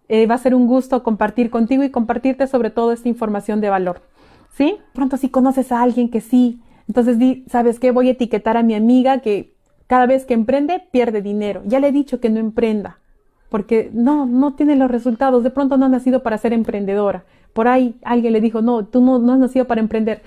Eh, 0.07 0.27
va 0.27 0.35
a 0.35 0.37
ser 0.37 0.53
un 0.55 0.67
gusto 0.67 1.01
compartir 1.01 1.49
contigo 1.49 1.83
y 1.83 1.89
compartirte 1.89 2.47
sobre 2.47 2.69
todo 2.69 2.93
esta 2.93 3.09
información 3.09 3.59
de 3.59 3.69
valor. 3.69 4.12
¿Sí? 4.55 4.77
Pronto 4.93 5.17
si 5.17 5.29
conoces 5.29 5.71
a 5.71 5.81
alguien 5.81 6.09
que 6.09 6.21
sí, 6.21 6.61
entonces 6.87 7.17
di, 7.17 7.43
¿sabes 7.49 7.79
qué? 7.79 7.91
Voy 7.91 8.07
a 8.07 8.11
etiquetar 8.11 8.57
a 8.57 8.63
mi 8.63 8.75
amiga 8.75 9.19
que 9.19 9.55
cada 9.87 10.05
vez 10.05 10.25
que 10.25 10.33
emprende 10.33 10.83
pierde 10.91 11.21
dinero. 11.21 11.61
Ya 11.65 11.79
le 11.79 11.87
he 11.89 11.91
dicho 11.91 12.19
que 12.19 12.29
no 12.29 12.39
emprenda 12.39 12.99
porque 13.53 13.91
no, 13.93 14.25
no 14.25 14.55
tiene 14.55 14.75
los 14.75 14.89
resultados, 14.89 15.43
de 15.43 15.51
pronto 15.51 15.77
no 15.77 15.85
ha 15.85 15.89
nacido 15.89 16.23
para 16.23 16.39
ser 16.39 16.53
emprendedora. 16.53 17.23
Por 17.53 17.67
ahí 17.67 17.93
alguien 18.03 18.33
le 18.33 18.41
dijo, 18.41 18.63
no, 18.63 18.83
tú 18.85 18.99
no, 18.99 19.19
no 19.19 19.33
has 19.33 19.37
nacido 19.37 19.65
para 19.65 19.79
emprender. 19.79 20.23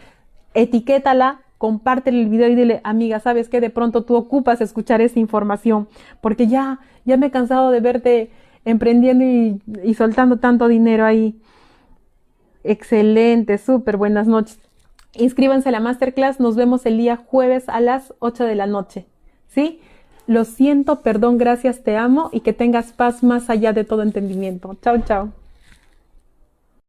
Etiquétala, 0.54 1.40
compártele 1.58 2.22
el 2.22 2.28
video 2.28 2.48
y 2.48 2.54
dile, 2.54 2.80
amiga, 2.84 3.18
¿sabes 3.18 3.48
qué? 3.48 3.60
De 3.60 3.68
pronto 3.68 4.04
tú 4.04 4.14
ocupas 4.14 4.60
escuchar 4.60 5.00
esa 5.00 5.18
información, 5.18 5.88
porque 6.20 6.46
ya, 6.46 6.78
ya 7.04 7.16
me 7.16 7.26
he 7.26 7.30
cansado 7.32 7.72
de 7.72 7.80
verte 7.80 8.30
emprendiendo 8.64 9.24
y, 9.24 9.60
y 9.82 9.94
soltando 9.94 10.36
tanto 10.36 10.68
dinero 10.68 11.04
ahí. 11.04 11.34
Excelente, 12.66 13.58
súper 13.58 13.96
buenas 13.96 14.26
noches. 14.26 14.58
Inscríbanse 15.14 15.68
a 15.68 15.72
la 15.72 15.80
masterclass, 15.80 16.40
nos 16.40 16.56
vemos 16.56 16.84
el 16.84 16.98
día 16.98 17.16
jueves 17.16 17.68
a 17.68 17.80
las 17.80 18.12
8 18.18 18.44
de 18.44 18.54
la 18.56 18.66
noche. 18.66 19.06
¿Sí? 19.48 19.80
Lo 20.26 20.44
siento, 20.44 21.00
perdón, 21.02 21.38
gracias, 21.38 21.84
te 21.84 21.96
amo 21.96 22.28
y 22.32 22.40
que 22.40 22.52
tengas 22.52 22.92
paz 22.92 23.22
más 23.22 23.48
allá 23.48 23.72
de 23.72 23.84
todo 23.84 24.02
entendimiento. 24.02 24.76
Chao, 24.82 24.98
chao. 25.06 25.32